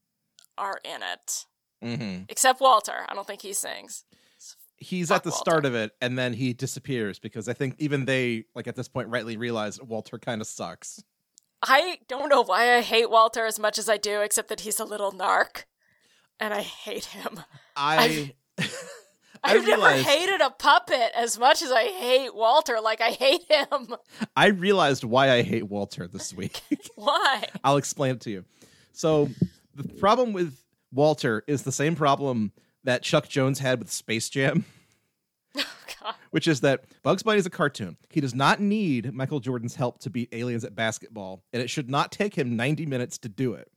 [0.59, 1.45] are in it.
[1.85, 2.23] mm-hmm.
[2.29, 3.07] Except Walter.
[3.09, 4.05] I don't think he sings.
[4.79, 5.41] He's Fuck at the Walter.
[5.51, 8.89] start of it and then he disappears because I think even they like at this
[8.89, 11.03] point rightly realize Walter kind of sucks.
[11.63, 14.79] I don't know why I hate Walter as much as I do, except that he's
[14.79, 15.65] a little narc.
[16.39, 17.41] And I hate him.
[17.75, 18.35] I
[19.43, 22.81] I I've never hated a puppet as much as I hate Walter.
[22.81, 23.95] Like I hate him.
[24.37, 26.61] I realized why I hate Walter this week.
[26.95, 27.45] Why?
[27.63, 28.45] I'll explain it to you.
[28.93, 29.29] So
[29.75, 30.59] the problem with
[30.93, 32.53] Walter is the same problem
[32.85, 34.65] that Chuck Jones had with Space Jam,
[35.57, 35.65] oh,
[36.01, 36.15] God.
[36.31, 37.97] which is that Bugs Bunny is a cartoon.
[38.09, 41.91] He does not need Michael Jordan's help to beat aliens at basketball, and it should
[41.91, 43.71] not take him 90 minutes to do it.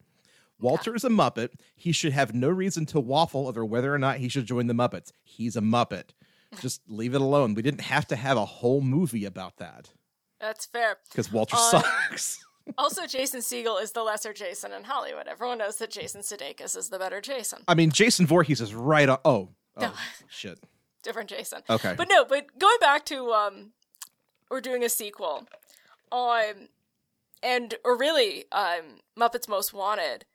[0.60, 1.50] Walter is a Muppet.
[1.76, 4.74] He should have no reason to waffle over whether or not he should join the
[4.74, 5.12] Muppets.
[5.24, 6.10] He's a Muppet.
[6.62, 7.54] Just leave it alone.
[7.54, 9.92] We didn't have to have a whole movie about that
[10.40, 10.98] That's fair.
[11.10, 12.44] because Walter Uh, sucks.
[12.78, 15.28] Also, Jason Segel is the lesser Jason in Hollywood.
[15.28, 17.64] Everyone knows that Jason Sudeikis is the better Jason.
[17.68, 19.18] I mean, Jason Voorhees is right on.
[19.26, 19.92] Oh, oh No.
[20.28, 20.60] shit.
[21.04, 21.64] Different Jason.
[21.68, 21.96] Okay.
[21.98, 23.72] But no, but going back to um
[24.52, 25.48] we're doing a sequel.
[26.12, 26.68] Um
[27.42, 30.26] and or really um Muppets Most Wanted.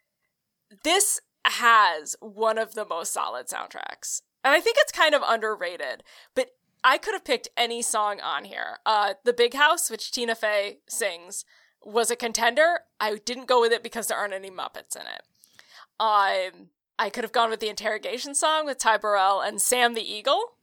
[0.83, 4.23] This has one of the most solid soundtracks.
[4.43, 6.03] And I think it's kind of underrated,
[6.35, 6.51] but
[6.83, 8.79] I could have picked any song on here.
[8.85, 11.45] Uh The Big House, which Tina Fey sings,
[11.83, 12.81] was a contender.
[13.01, 15.23] I didn't go with it because there aren't any Muppets in it.
[16.01, 16.69] Um
[16.99, 20.57] I could have gone with the interrogation song with Ty Burrell and Sam the Eagle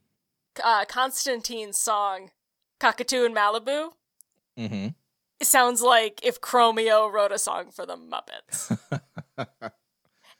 [0.63, 2.31] uh, Constantine's song
[2.79, 3.91] "Cockatoo in Malibu"
[4.59, 4.87] Mm-hmm.
[5.39, 8.77] it sounds like if Chromeo wrote a song for the Muppets.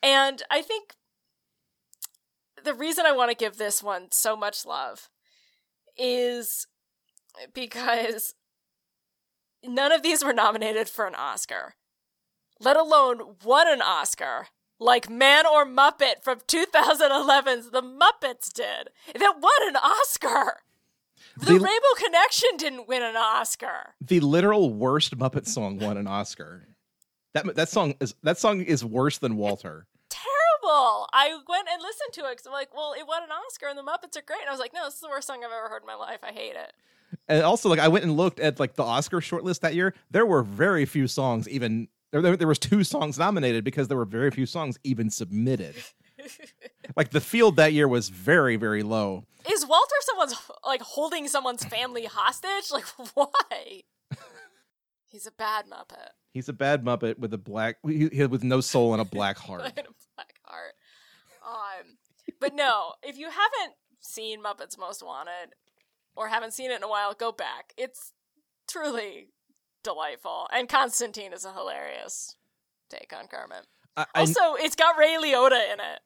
[0.04, 0.94] and I think
[2.64, 5.10] the reason I want to give this one so much love
[5.98, 6.68] is
[7.54, 8.36] because
[9.64, 11.76] none of these were nominated for an Oscar,
[12.60, 14.48] let alone won an Oscar.
[14.80, 18.90] Like Man or Muppet from 2011's The Muppets did.
[19.14, 20.62] That won an Oscar.
[21.38, 23.94] The The- Rainbow Connection didn't win an Oscar.
[24.02, 26.68] the literal worst Muppet song won an Oscar.
[27.36, 29.86] That that song is that song is worse than Walter.
[30.70, 33.78] I went and listened to it because I'm like, well, it won an Oscar and
[33.78, 34.42] the Muppets are great.
[34.42, 35.96] And I was like, no, this is the worst song I've ever heard in my
[35.96, 36.20] life.
[36.24, 36.74] I hate it.
[37.28, 39.94] And also, like I went and looked at like the Oscar shortlist that year.
[40.12, 41.88] There were very few songs even.
[42.12, 45.76] There, there, there was two songs nominated because there were very few songs even submitted.
[46.96, 49.26] like the field that year was very very low.
[49.50, 50.36] Is Walter someone's
[50.66, 52.72] like holding someone's family hostage?
[52.72, 53.84] Like, why?
[55.08, 56.10] He's a bad Muppet.
[56.34, 59.62] He's a bad Muppet with a black with no soul and a black heart.
[59.62, 60.31] a black
[61.52, 61.98] Um,
[62.40, 65.54] but no, if you haven't seen Muppets Most Wanted
[66.16, 67.74] or haven't seen it in a while, go back.
[67.78, 68.14] It's
[68.70, 69.28] truly
[69.84, 72.36] delightful, and Constantine is a hilarious
[72.90, 73.68] take on Kermit.
[73.98, 76.00] I, I, Also, it's got Ray Liotta in it.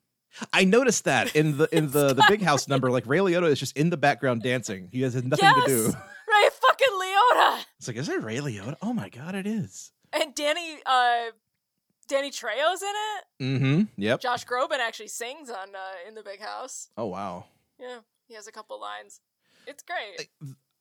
[0.52, 3.60] I noticed that in the in the the big house number, like Ray Liotta is
[3.60, 4.90] just in the background dancing.
[4.92, 5.86] He has nothing yes, to do.
[6.28, 8.76] Ray fucking Liotta It's like, is it Ray Liotta?
[8.82, 9.92] Oh my god, it is.
[10.12, 10.80] and Danny.
[10.86, 11.32] Uh,
[12.08, 13.44] Danny Trejo's in it.
[13.44, 13.82] Mm-hmm.
[13.98, 14.22] Yep.
[14.22, 16.90] Josh Groban actually sings on uh, in the Big House.
[16.98, 17.46] Oh wow.
[17.80, 17.98] Yeah,
[18.28, 19.20] he has a couple lines.
[19.68, 20.30] It's great.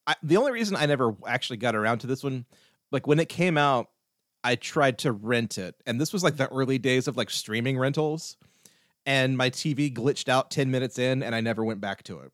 [0.06, 2.44] I, the only reason I never actually got around to this one,
[2.92, 3.88] like when it came out,
[4.42, 7.78] I tried to rent it, and this was like the early days of like streaming
[7.78, 8.36] rentals,
[9.06, 12.32] and my TV glitched out ten minutes in, and I never went back to it.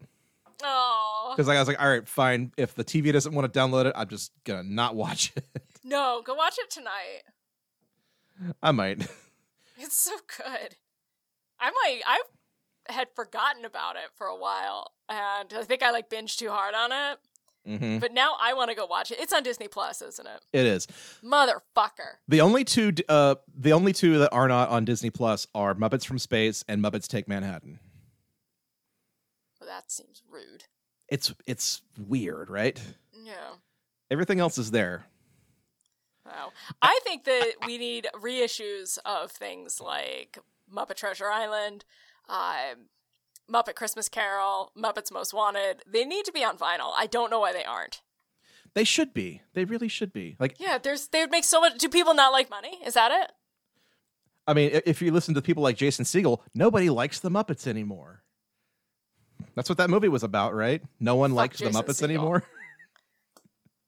[0.64, 2.52] Oh, because I was like, all right, fine.
[2.56, 5.44] If the TV doesn't want to download it, I'm just gonna not watch it.
[5.84, 7.22] No, go watch it tonight.
[8.62, 9.06] I might.
[9.82, 10.76] It's so good.
[11.58, 12.00] I might.
[12.06, 12.20] I
[12.92, 16.74] had forgotten about it for a while, and I think I like binged too hard
[16.74, 17.18] on it.
[17.78, 19.18] hmm But now I want to go watch it.
[19.20, 20.40] It's on Disney Plus, isn't it?
[20.52, 20.86] It is
[21.24, 22.16] Motherfucker.
[22.28, 22.92] the only two.
[23.08, 26.82] Uh, the only two that are not on Disney Plus are Muppets from Space and
[26.84, 27.78] Muppets Take Manhattan.
[29.58, 30.64] Well, that seems rude.
[31.08, 32.78] It's it's weird, right?
[33.14, 33.54] Yeah.
[34.10, 35.06] Everything else is there.
[36.82, 40.38] I think that we need reissues of things like
[40.72, 41.84] Muppet Treasure Island,
[42.28, 42.88] um,
[43.50, 45.82] Muppet Christmas Carol, Muppets Most Wanted.
[45.86, 46.92] They need to be on vinyl.
[46.96, 48.00] I don't know why they aren't.
[48.74, 49.42] They should be.
[49.54, 50.36] They really should be.
[50.38, 51.78] Like, Yeah, there's they would make so much.
[51.78, 52.78] Do people not like money?
[52.86, 53.32] Is that it?
[54.46, 58.22] I mean, if you listen to people like Jason Segel, nobody likes the Muppets anymore.
[59.54, 60.82] That's what that movie was about, right?
[60.98, 62.04] No one likes Jason the Muppets Segel.
[62.04, 62.44] anymore.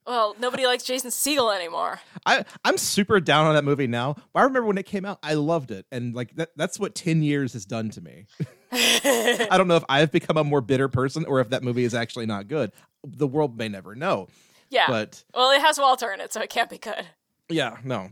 [0.06, 2.00] Well, nobody likes Jason Segel anymore.
[2.26, 4.16] I I'm super down on that movie now.
[4.32, 6.94] But I remember when it came out, I loved it, and like that that's what
[6.94, 8.26] ten years has done to me.
[8.72, 11.94] I don't know if I've become a more bitter person or if that movie is
[11.94, 12.72] actually not good.
[13.04, 14.28] The world may never know.
[14.70, 14.86] Yeah.
[14.88, 17.06] But well, it has Walter in it, so it can't be good.
[17.48, 18.10] yeah, no.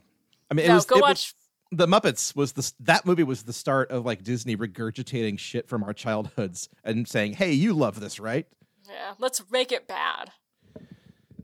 [0.51, 1.35] I mean, it was go it was- watch-
[1.73, 5.85] the Muppets was the that movie was the start of like Disney regurgitating shit from
[5.85, 8.47] our childhoods and saying, "Hey, you love this, right?"
[8.89, 10.33] Yeah, let's make it bad.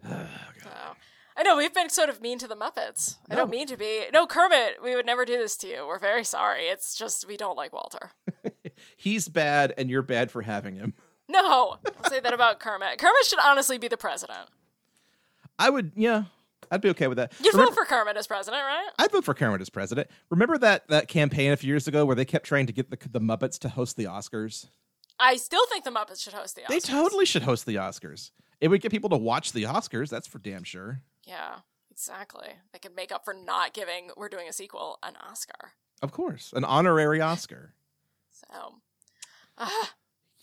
[0.08, 0.70] So,
[1.36, 3.16] I know we've been sort of mean to the Muppets.
[3.30, 4.04] I don't mean to be.
[4.12, 5.86] No, Kermit, we would never do this to you.
[5.86, 6.64] We're very sorry.
[6.68, 8.10] It's just we don't like Walter.
[8.96, 10.94] He's bad, and you're bad for having him.
[11.28, 12.98] No, I'll say that about Kermit.
[12.98, 14.48] Kermit should honestly be the president.
[15.58, 16.24] I would, yeah,
[16.70, 17.32] I'd be okay with that.
[17.42, 18.88] You'd Remember- vote for Kermit as president, right?
[18.98, 20.08] I'd vote for Kermit as president.
[20.30, 22.98] Remember that that campaign a few years ago where they kept trying to get the,
[23.10, 24.68] the Muppets to host the Oscars?
[25.18, 26.68] I still think the Muppets should host the Oscars.
[26.68, 28.30] They totally should host the Oscars.
[28.60, 30.08] It would get people to watch the Oscars.
[30.08, 31.00] That's for damn sure.
[31.26, 31.56] Yeah,
[31.90, 32.48] exactly.
[32.72, 35.72] They could make up for not giving "We're doing a sequel" an Oscar.
[36.02, 37.72] Of course, an honorary Oscar.
[38.52, 38.74] So,
[39.56, 39.94] ah,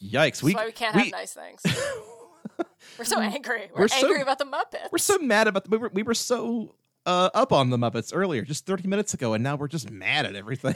[0.04, 0.12] Yikes!
[0.12, 1.62] that's We why we can't we, have nice things.
[2.98, 3.70] We're so angry.
[3.74, 4.92] We're, We're so- angry about the Muppets.
[4.92, 6.74] We're so mad about the, we were we were so
[7.06, 10.26] uh, up on the Muppets earlier, just thirty minutes ago, and now we're just mad
[10.26, 10.76] at everything.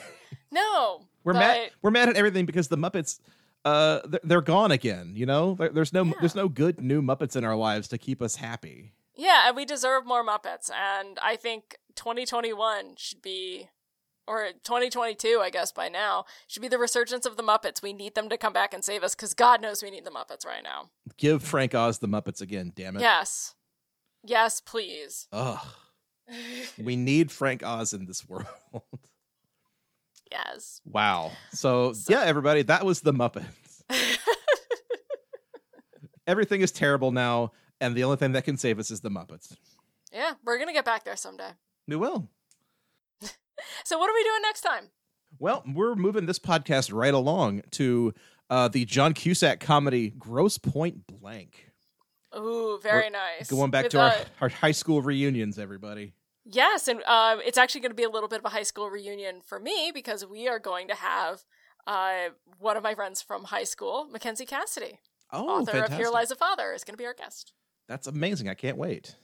[0.51, 1.01] no.
[1.23, 1.71] we're mad.
[1.81, 3.19] We're mad at everything because the Muppets.
[3.65, 5.13] Uh, they're, gone again.
[5.15, 8.37] You know, there's no there's no good new Muppets in our lives to keep us
[8.37, 8.93] happy.
[9.17, 10.71] Yeah, and we deserve more Muppets.
[10.71, 13.67] And I think 2021 should be,
[14.27, 17.81] or 2022, I guess by now, should be the resurgence of the Muppets.
[17.81, 20.11] We need them to come back and save us because God knows we need the
[20.11, 20.91] Muppets right now.
[21.17, 23.01] Give Frank Oz the Muppets again, damn it.
[23.01, 23.55] Yes.
[24.23, 25.27] Yes, please.
[25.31, 25.65] Ugh.
[26.77, 28.45] we need Frank Oz in this world.
[30.31, 30.81] Yes.
[30.85, 31.31] wow.
[31.51, 33.45] So, yeah, everybody, that was the Muppets.
[36.27, 39.55] Everything is terrible now, and the only thing that can save us is the Muppets.
[40.11, 41.51] Yeah, we're going to get back there someday.
[41.87, 42.29] We will.
[43.85, 44.91] So, what are we doing next time?
[45.39, 48.13] Well, we're moving this podcast right along to
[48.51, 51.71] uh, the John Cusack comedy Grosse Pointe Blank.
[52.37, 53.49] Ooh, very We're nice.
[53.49, 56.13] Going back With, to our, uh, our high school reunions, everybody.
[56.49, 58.89] Yes, and uh, it's actually going to be a little bit of a high school
[58.89, 61.43] reunion for me because we are going to have
[61.85, 62.29] uh,
[62.59, 64.99] one of my friends from high school, Mackenzie Cassidy,
[65.31, 65.93] Oh, author of.
[65.93, 67.51] Here Lies a Father, is going to be our guest.
[67.89, 68.47] That's amazing.
[68.47, 69.15] I can't wait.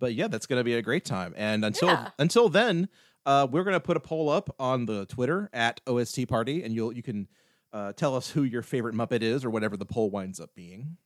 [0.00, 1.32] But yeah, that's going to be a great time.
[1.36, 2.10] And until Yeah.
[2.18, 2.88] until then,
[3.26, 6.74] uh, we're going to put a poll up on the Twitter at OST Party, and
[6.74, 7.28] you'll you can
[7.72, 10.96] uh, tell us who your favorite Muppet is or whatever the poll winds up being.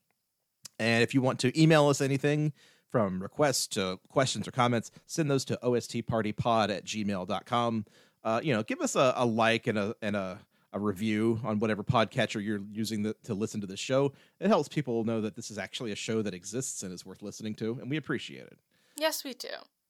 [0.78, 2.52] And if you want to email us anything
[2.92, 7.86] from requests to questions or comments, send those to ostpartypod at gmail.com.
[8.22, 10.38] Uh, you know, give us a, a like and a and a,
[10.72, 14.12] a review on whatever podcatcher you're using the, to listen to this show.
[14.38, 17.22] It helps people know that this is actually a show that exists and is worth
[17.22, 18.58] listening to, and we appreciate it.
[18.96, 19.48] Yes, we do.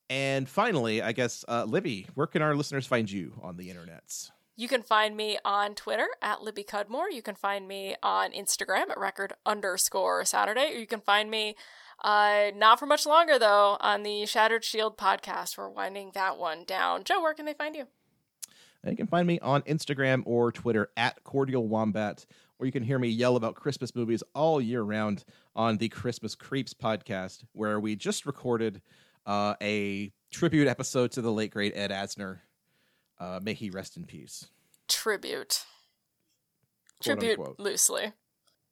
[0.09, 4.30] And finally, I guess, uh, Libby, where can our listeners find you on the internets?
[4.57, 7.11] You can find me on Twitter at Libby Cudmore.
[7.11, 10.74] You can find me on Instagram at record underscore Saturday.
[10.74, 11.57] Or you can find me
[12.03, 15.57] uh, not for much longer, though, on the Shattered Shield podcast.
[15.57, 17.05] We're winding that one down.
[17.05, 17.86] Joe, where can they find you?
[18.84, 22.26] You can find me on Instagram or Twitter at Cordial Wombat,
[22.59, 25.24] or you can hear me yell about Christmas movies all year round
[25.55, 28.82] on the Christmas Creeps podcast, where we just recorded
[29.24, 32.40] uh, a tribute episode to the late great Ed Asner.
[33.20, 34.48] Uh, may he rest in peace.
[34.88, 35.64] Tribute.
[37.00, 37.61] Quote, Tribute unquote.
[37.61, 38.12] loosely.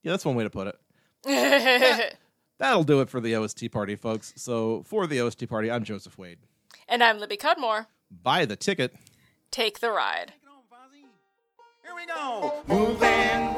[0.02, 0.74] Yeah, that's one way to put
[1.24, 2.16] it.
[2.60, 4.34] That'll do it for the OST party, folks.
[4.36, 6.36] So for the OST party, I'm Joseph Wade.
[6.86, 7.86] and I'm Libby Cudmore.
[8.10, 8.94] Buy the ticket.
[9.50, 10.34] Take the ride.
[11.82, 12.62] Here we go.
[12.68, 13.54] Moving